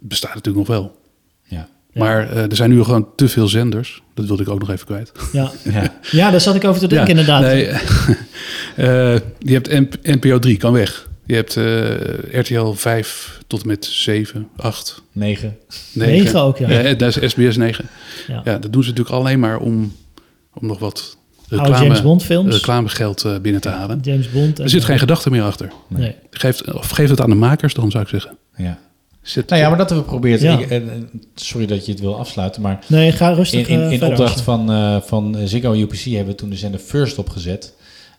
[0.00, 0.98] bestaat natuurlijk nog wel.
[1.42, 1.68] Ja.
[1.92, 4.02] Maar uh, er zijn nu gewoon te veel zenders.
[4.14, 5.12] Dat wilde ik ook nog even kwijt.
[5.32, 5.94] Ja, ja.
[6.10, 7.42] ja daar zat ik over te denken ja, inderdaad.
[7.42, 9.20] Nee, uh,
[9.50, 11.08] je hebt NPO 3, kan weg.
[11.30, 15.02] Je hebt uh, RTL 5 tot met 7, 8.
[15.12, 15.56] 9.
[15.92, 16.70] 9, 9 ook, ja.
[16.70, 16.94] ja.
[16.94, 17.88] Dat is SBS 9.
[18.28, 18.40] Ja.
[18.44, 19.96] ja, dat doen ze natuurlijk alleen maar om,
[20.54, 21.16] om nog wat
[21.48, 22.54] reclame, James Bond films.
[22.54, 23.98] reclamegeld uh, binnen te halen.
[24.02, 24.58] James Bond.
[24.58, 25.72] Er zit geen gedachte meer achter.
[25.88, 26.14] Nee.
[26.30, 28.36] Geeft, of geef het aan de makers dan, zou ik zeggen.
[28.56, 28.78] Ja.
[29.22, 30.40] Zit, nou ja, maar dat hebben we geprobeerd.
[30.40, 30.58] Ja.
[30.58, 30.82] Ik,
[31.34, 32.78] sorry dat je het wil afsluiten, maar...
[32.86, 36.50] Nee, ga rustig In, in, in opdracht van, uh, van Ziggo UPC hebben we toen
[36.50, 37.74] de zender First opgezet.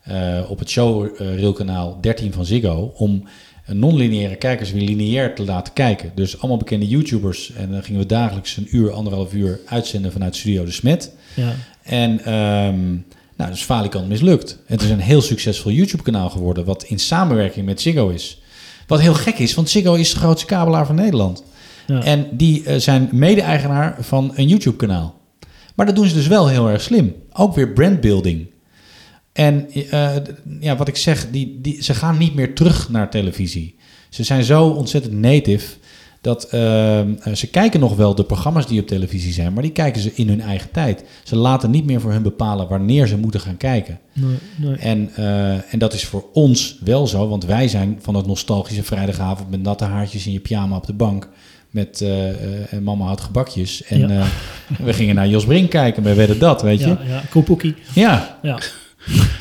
[0.10, 2.94] Uh, op het showrailkanaal 13 van Ziggo.
[2.96, 3.24] Om
[3.66, 6.12] non-lineaire kijkers weer lineair te laten kijken.
[6.16, 7.54] Dus allemaal bekende YouTubers.
[7.54, 11.16] En dan gingen we dagelijks een uur, anderhalf uur uitzenden vanuit Studio De Smet.
[11.36, 11.54] Ja.
[11.84, 12.34] En...
[12.34, 13.06] Um,
[13.42, 14.58] nou, dus Falikant mislukt.
[14.66, 18.42] Het is een heel succesvol YouTube-kanaal geworden, wat in samenwerking met Ziggo is.
[18.88, 21.44] Wat heel gek is, want Ziggo is de grootste kabelaar van Nederland.
[21.88, 22.04] Ja.
[22.04, 25.20] En die uh, zijn mede-eigenaar van een YouTube-kanaal.
[25.76, 27.16] Maar dat doen ze dus wel heel erg slim.
[27.34, 28.48] Ook weer brandbuilding.
[29.42, 30.16] En uh,
[30.60, 33.76] ja, wat ik zeg, die, die, ze gaan niet meer terug naar televisie.
[34.10, 35.76] Ze zijn zo ontzettend native
[36.22, 36.52] dat uh,
[37.34, 40.28] ze kijken nog wel de programma's die op televisie zijn, maar die kijken ze in
[40.28, 41.04] hun eigen tijd.
[41.24, 44.00] Ze laten niet meer voor hun bepalen wanneer ze moeten gaan kijken.
[44.14, 44.76] Nee, nee.
[44.76, 48.84] En, uh, en dat is voor ons wel zo, want wij zijn van het nostalgische
[48.84, 51.30] vrijdagavond met natte haartjes in je pyjama op de bank.
[51.70, 53.84] Met uh, mama had gebakjes.
[53.84, 54.26] En ja.
[54.84, 56.88] we gingen naar Jos Brink kijken bij Wedden Dat, weet je.
[56.88, 57.22] Ja, ja.
[57.30, 57.76] Koepoekie.
[57.94, 58.38] Ja.
[58.42, 58.60] ja.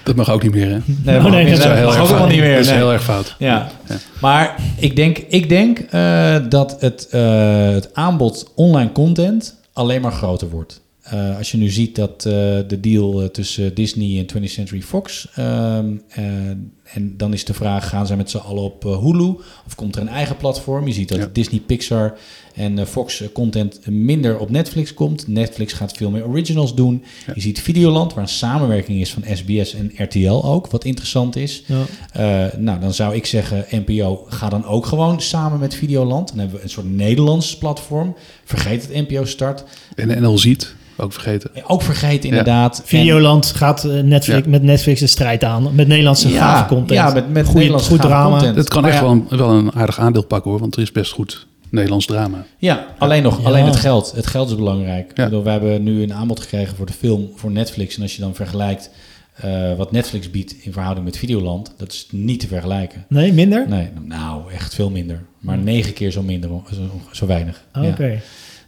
[0.04, 0.78] Dat mag ook niet meer, hè?
[1.04, 2.28] Nee, oh, nee, dat heel mag erg ook fout.
[2.28, 2.50] niet meer.
[2.50, 2.76] Dat is nee.
[2.76, 3.34] heel erg fout.
[3.38, 3.70] Ja.
[3.88, 3.96] Ja.
[4.20, 10.12] Maar ik denk, ik denk uh, dat het, uh, het aanbod online content alleen maar
[10.12, 10.79] groter wordt.
[11.14, 15.28] Uh, als je nu ziet dat de deal tussen Disney en 20th Century Fox...
[15.34, 19.34] en dan is de vraag, gaan zij met z'n allen op Hulu?
[19.66, 20.86] Of komt er een eigen platform?
[20.86, 21.28] Je ziet dat Ja.
[21.32, 22.16] Disney, Pixar
[22.54, 25.28] en eh, Fox eh, content minder op Netflix komt.
[25.28, 27.04] Netflix gaat veel meer originals doen.
[27.26, 27.32] Ja.
[27.34, 31.64] Je ziet Videoland, waar een samenwerking is van SBS en RTL ook, wat interessant is.
[31.66, 31.84] Ja.
[32.12, 36.28] Eh, nou, dan zou ik zeggen, NPO, ga dan ook gewoon samen met Videoland.
[36.28, 38.16] Dan hebben we een soort Nederlands platform.
[38.44, 39.64] Vergeet het NPO Start.
[39.94, 41.50] En NL ziet, ook vergeten.
[41.66, 42.82] Ook vergeten inderdaad.
[42.84, 44.50] Videoland gaat eh, Netflix, Ja.
[44.50, 45.74] met Netflix de strijd aan.
[45.74, 46.90] Met Nederlandse En- gave content.
[46.90, 48.30] Ja, met, met Goed- Nederlandse goed drama.
[48.30, 48.56] content.
[48.56, 50.82] Het kan Maar echt ja, wel een, wel een aardig aandeel pakken hoor, want er
[50.82, 52.44] is best goed Nederlands drama.
[52.58, 53.46] Ja, alleen nog, Ja.
[53.46, 54.12] alleen het geld.
[54.16, 55.10] Het geld is belangrijk.
[55.14, 55.24] Ja.
[55.24, 57.96] Bedoel, we hebben nu een aanbod gekregen voor de film voor Netflix.
[57.96, 58.90] En als je dan vergelijkt
[59.34, 63.04] eh, wat Netflix biedt in verhouding met Videoland, dat is niet te vergelijken.
[63.08, 63.64] Nee, minder?
[63.68, 65.22] Nee, nou, echt veel minder.
[65.38, 66.80] Maar negen keer zo minder, zo,
[67.12, 67.62] zo weinig.
[67.76, 68.04] Oh, Oké.
[68.06, 68.18] Ja.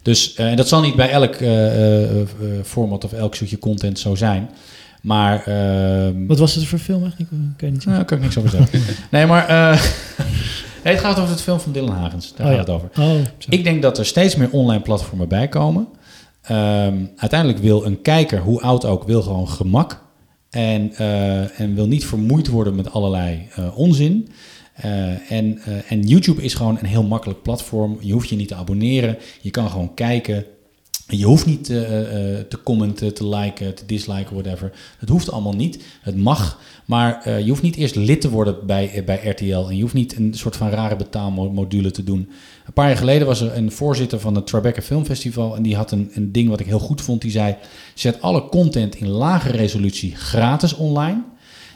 [0.03, 1.35] Dus en dat zal niet bij elk
[2.65, 4.49] format of elk soortje content zo zijn.
[5.01, 5.43] Maar...
[5.47, 7.31] ehm, Wat was het voor film eigenlijk?
[7.31, 8.79] Ik kan je niet nou, daar kan ik niks over zeggen.
[9.11, 9.47] nee, maar...
[10.83, 12.33] nee, het gaat over het film van Dylan Hagens.
[12.35, 12.73] Daar Oh, gaat ja.
[12.73, 13.03] het over.
[13.03, 13.21] Oh.
[13.49, 15.87] Ik denk dat er steeds meer online platformen bij komen.
[16.41, 20.01] Ehm, uiteindelijk wil een kijker, hoe oud ook, wil gewoon gemak.
[20.49, 24.29] En, eh, en wil niet vermoeid worden met allerlei eh, onzin.
[24.73, 27.97] Eh, en, eh, en YouTube is gewoon een heel makkelijk platform.
[27.99, 29.17] Je hoeft je niet te abonneren.
[29.41, 30.45] Je kan gewoon kijken.
[31.07, 34.71] Je hoeft niet eh, eh, te commenten, te liken, te disliken, whatever.
[34.97, 35.83] Het hoeft allemaal niet.
[36.01, 36.59] Het mag.
[36.85, 39.67] Maar je hoeft niet eerst lid te worden bij, bij RTL.
[39.69, 42.29] En je hoeft niet een soort van rare betaalmodule te doen.
[42.65, 45.55] Een paar jaar geleden was er een voorzitter van het Tribeca Filmfestival.
[45.55, 47.21] En die had een, een ding wat ik heel goed vond.
[47.21, 47.55] Die zei,
[47.93, 51.23] zet alle content in lage resolutie gratis online.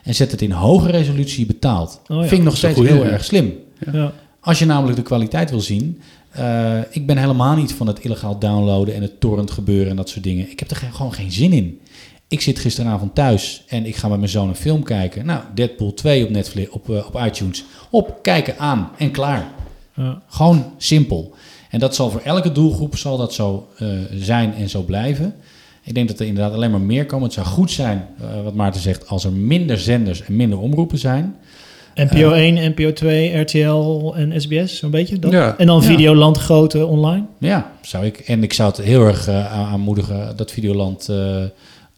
[0.08, 2.02] En zet het in hoge resolutie betaald.
[2.08, 3.54] Oh ja, Vind ik nog steeds heel erg slim.
[3.92, 4.14] Ja.
[4.40, 6.02] Als je namelijk de kwaliteit wil zien.
[6.32, 10.10] eh, ik ben helemaal niet van het illegaal downloaden en het torrent gebeuren en dat
[10.10, 10.52] soort dingen.
[10.52, 11.80] Ik heb er gewoon geen zin in.
[12.28, 15.26] Ik zit gisteravond thuis en ik ga met mijn zoon een film kijken.
[15.26, 17.64] Nou, Deadpool 2 op Netflix, op, eh, op iTunes.
[17.90, 19.48] Op, kijken, aan en klaar.
[19.94, 20.22] Ja.
[20.28, 21.36] Gewoon simpel.
[21.70, 25.36] En dat zal voor elke doelgroep zal dat zo eh, zijn en zo blijven.
[25.88, 27.26] Ik denk dat er inderdaad alleen maar meer komen.
[27.26, 30.98] Het zou goed zijn, eh, wat Maarten zegt, als er minder zenders en minder omroepen
[30.98, 31.36] zijn.
[31.96, 35.20] NPO 1, NPO 2, RTL en SBS, zo'n beetje.
[35.20, 35.32] Dat?
[35.32, 35.56] Ja.
[35.58, 35.88] En dan Ja.
[35.88, 37.24] Videoland grote online.
[37.40, 38.20] Ja, zou ik.
[38.20, 41.36] En ik zou het heel erg eh, aan- aanmoedigen dat Videoland eh,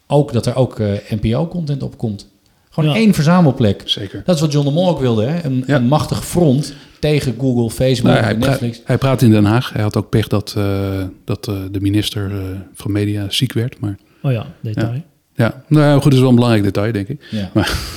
[0.07, 2.27] ook dat er ook eh, NPO-content op komt.
[2.69, 2.95] Gewoon Ja.
[2.95, 3.81] één verzamelplek.
[3.85, 4.21] Zeker.
[4.25, 5.43] Dat is wat John de Mol ook wilde, hè?
[5.45, 5.75] Een, Ja.
[5.75, 8.81] een machtig front tegen Google, Facebook Nou, hij, Netflix.
[8.85, 9.73] hij praat in Den Haag.
[9.73, 12.37] Hij had ook pech dat, eh, dat eh, de minister eh,
[12.73, 13.79] van Media ziek werd.
[13.79, 15.01] Maar Oh ja, detail.
[15.35, 17.21] ja, nou goed, dat is wel een belangrijk detail, denk ik.
[17.31, 17.51] Ja,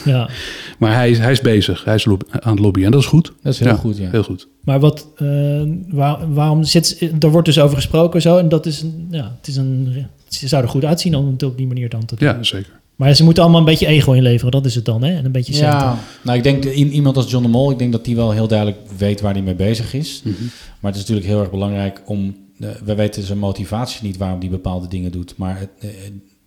[0.04, 0.28] Ja.
[0.78, 1.84] Maar hij, is- hij is bezig.
[1.84, 2.84] Hij is aan het lobbyen.
[2.86, 3.32] En dat is goed.
[3.42, 4.10] dat is heel Ja, goed, ja.
[4.10, 4.48] Heel goed.
[4.64, 8.36] Maar wat, eh, waar, waarom zit, daar wordt dus over gesproken zo.
[8.38, 11.42] En dat is, een, ja, het is een, ze zou er goed uitzien om het
[11.42, 12.28] op die manier dan te doen.
[12.28, 12.80] Ja, zeker.
[12.96, 15.16] Maar ze moeten allemaal een beetje ego inleveren, dat is het dan, hè?
[15.16, 15.78] En een beetje centen.
[15.78, 18.48] Ja, nou ik denk iemand als John de Mol, ik denk dat die wel heel
[18.48, 20.20] duidelijk weet waar hij mee bezig is.
[20.24, 20.34] Mhm.
[20.80, 22.36] Maar het is natuurlijk heel erg belangrijk om.
[22.60, 25.34] eh, we weten zijn motivatie niet waarom hij bepaalde dingen doet.
[25.36, 25.88] Maar het, eh,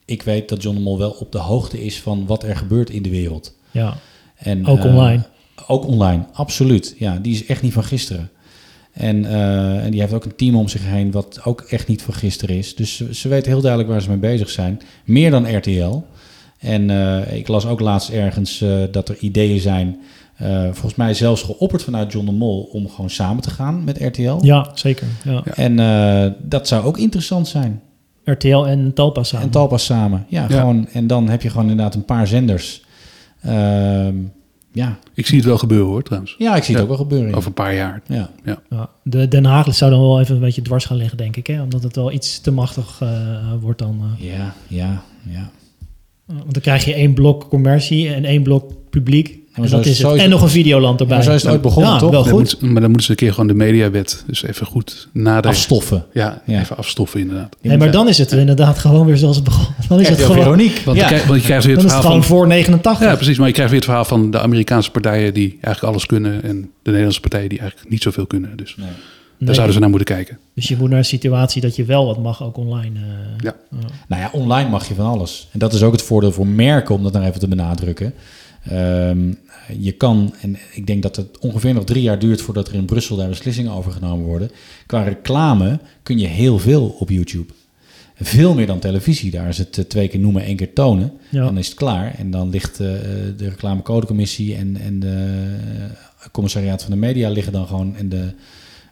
[0.06, 2.90] ik weet dat John de Mol wel op de hoogte is van wat er gebeurt
[2.90, 3.56] in de wereld.
[3.72, 3.98] Ja,
[4.36, 5.24] En, ook eh, online.
[5.68, 6.96] Ook online, absoluut.
[6.98, 8.30] Ja, die is echt niet van gisteren.
[8.92, 12.02] En, eh, en die heeft ook een team om zich heen wat ook echt niet
[12.02, 12.76] van gisteren is.
[12.76, 14.82] Dus ze, ze weten heel duidelijk waar ze mee bezig zijn.
[15.06, 16.04] Meer dan RTL.
[16.66, 19.98] En eh, ik las ook laatst ergens eh, dat er ideeën zijn,
[20.36, 23.98] eh, volgens mij zelfs geopperd vanuit John de Mol, om gewoon samen te gaan met
[24.02, 24.38] RTL.
[24.42, 25.08] Ja, zeker.
[25.24, 25.44] Ja.
[25.44, 27.82] En eh, dat zou ook interessant zijn.
[28.24, 29.46] RTL en Talpa samen.
[29.46, 30.26] En Talpa samen.
[30.28, 30.60] Ja, Ja.
[30.60, 32.84] Gewoon, en dan heb je gewoon inderdaad een paar zenders.
[33.42, 34.16] Ehm,
[34.72, 34.98] ja.
[35.14, 36.36] Ik zie het wel gebeuren hoor, trouwens.
[36.38, 37.30] ja, ik zie het ook wel gebeuren.
[37.30, 37.36] ja.
[37.36, 38.02] Over een paar jaar.
[38.08, 38.30] Ja.
[38.70, 38.90] Ja.
[39.04, 41.48] De Den Haag zou dan wel even een beetje dwars gaan liggen, denk ik.
[41.48, 41.62] Hè?
[41.62, 43.10] Omdat het wel iets te machtig eh,
[43.62, 44.02] wordt dan.
[44.20, 44.26] eh.
[44.38, 45.50] Ja, ja, ja.
[46.26, 49.28] Want dan krijg je één blok commercie en één blok publiek.
[49.54, 50.12] en, dat is- het.
[50.12, 51.16] en het- nog een videoland erbij.
[51.16, 52.12] maar zo is het ooit begonnen, ja, toch?
[52.12, 52.62] Wel Dan goed.
[52.62, 55.50] moet- maar dan moeten ze een keer gewoon de mediawet dus even goed nadenken.
[55.50, 56.06] Afstoffen.
[56.14, 56.60] Ja, Ja.
[56.60, 57.56] even afstoffen inderdaad.
[57.62, 59.66] Nee, maar dan is het inderdaad gewoon weer zoals het begon.
[59.90, 60.84] Dan is het gewoon, Veronique.
[60.86, 61.04] Want, ja.
[61.04, 62.38] je, krijgt, want je krijgt weer dan het is het verhaal gewoon van...
[62.38, 63.08] voor 89.
[63.08, 63.38] Ja, precies.
[63.38, 66.44] Maar je krijgt weer het verhaal van de Amerikaanse partijen die eigenlijk alles kunnen.
[66.44, 68.58] En de Nederlandse partijen die eigenlijk niet zoveel kunnen.
[68.58, 68.88] Dus Nee.
[69.38, 69.46] Nee.
[69.48, 70.38] daar zouden ze naar moeten kijken.
[70.54, 73.00] Dus je moet naar een situatie dat je wel wat mag, ook online.
[73.00, 73.44] eh.
[73.44, 73.56] Ja.
[74.08, 75.48] Nou ja, online mag je van alles.
[75.52, 78.14] En dat is ook het voordeel voor merken, om dat nog even te benadrukken.
[78.64, 79.34] Ehm,
[79.80, 82.86] je kan, en ik denk dat het ongeveer nog drie jaar duurt voordat er in
[82.86, 84.52] Brussel daar beslissingen over genomen worden.
[84.86, 87.54] Qua reclame kun je heel veel op YouTube.
[88.22, 89.32] Veel meer dan televisie.
[89.32, 91.12] Daar is het eh, twee keer noemen, één keer tonen.
[91.30, 91.44] Ja.
[91.44, 92.16] Dan is het klaar.
[92.18, 92.88] En dan ligt eh,
[93.38, 95.48] de reclamecodecommissie en, en de
[96.32, 97.96] commissariaat van de media liggen dan gewoon.
[97.96, 98.32] En de,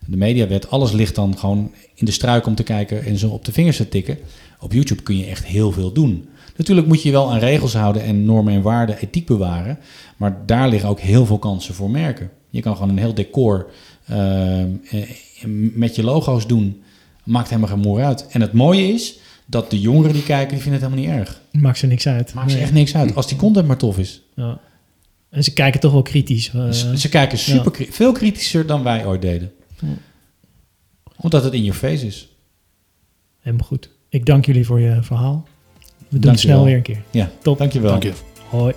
[0.06, 3.46] de mediawet, alles ligt dan gewoon in de struik om te kijken en zo op
[3.46, 4.18] de vingers te tikken.
[4.60, 6.28] Op YouTube kun je echt heel veel doen.
[6.58, 9.78] Natuurlijk moet je wel aan regels houden en normen en waarden, ethiek bewaren.
[10.18, 12.30] Maar daar liggen ook heel veel kansen voor merken.
[12.50, 13.68] Je kan gewoon een heel decor
[14.06, 14.68] eh, eh,
[15.74, 16.82] met je logo's doen.
[17.24, 18.28] Maakt helemaal geen moer uit.
[18.28, 21.42] En het mooie is dat de jongeren die kijken, die vinden het helemaal niet erg.
[21.52, 22.34] Maakt ze niks uit.
[22.34, 23.16] Maakt ze echt niks uit.
[23.16, 24.22] Als die content maar tof is.
[24.36, 24.60] Ja.
[25.30, 26.52] En ze kijken toch wel kritisch.
[26.54, 26.70] eh.
[26.72, 29.52] Ze, ze kijken super, veel kritischer dan wij ooit deden.
[29.84, 29.94] Ja.
[31.16, 32.36] Omdat het in je face is.
[33.40, 33.90] Helemaal goed.
[34.10, 35.48] Ik dank jullie voor je verhaal.
[35.98, 36.66] We doen Dank het snel wel.
[36.66, 37.02] weer een keer.
[37.12, 37.58] Ja, Top.
[37.58, 37.90] dankjewel.
[37.92, 38.14] Dank je.
[38.50, 38.74] Hoi.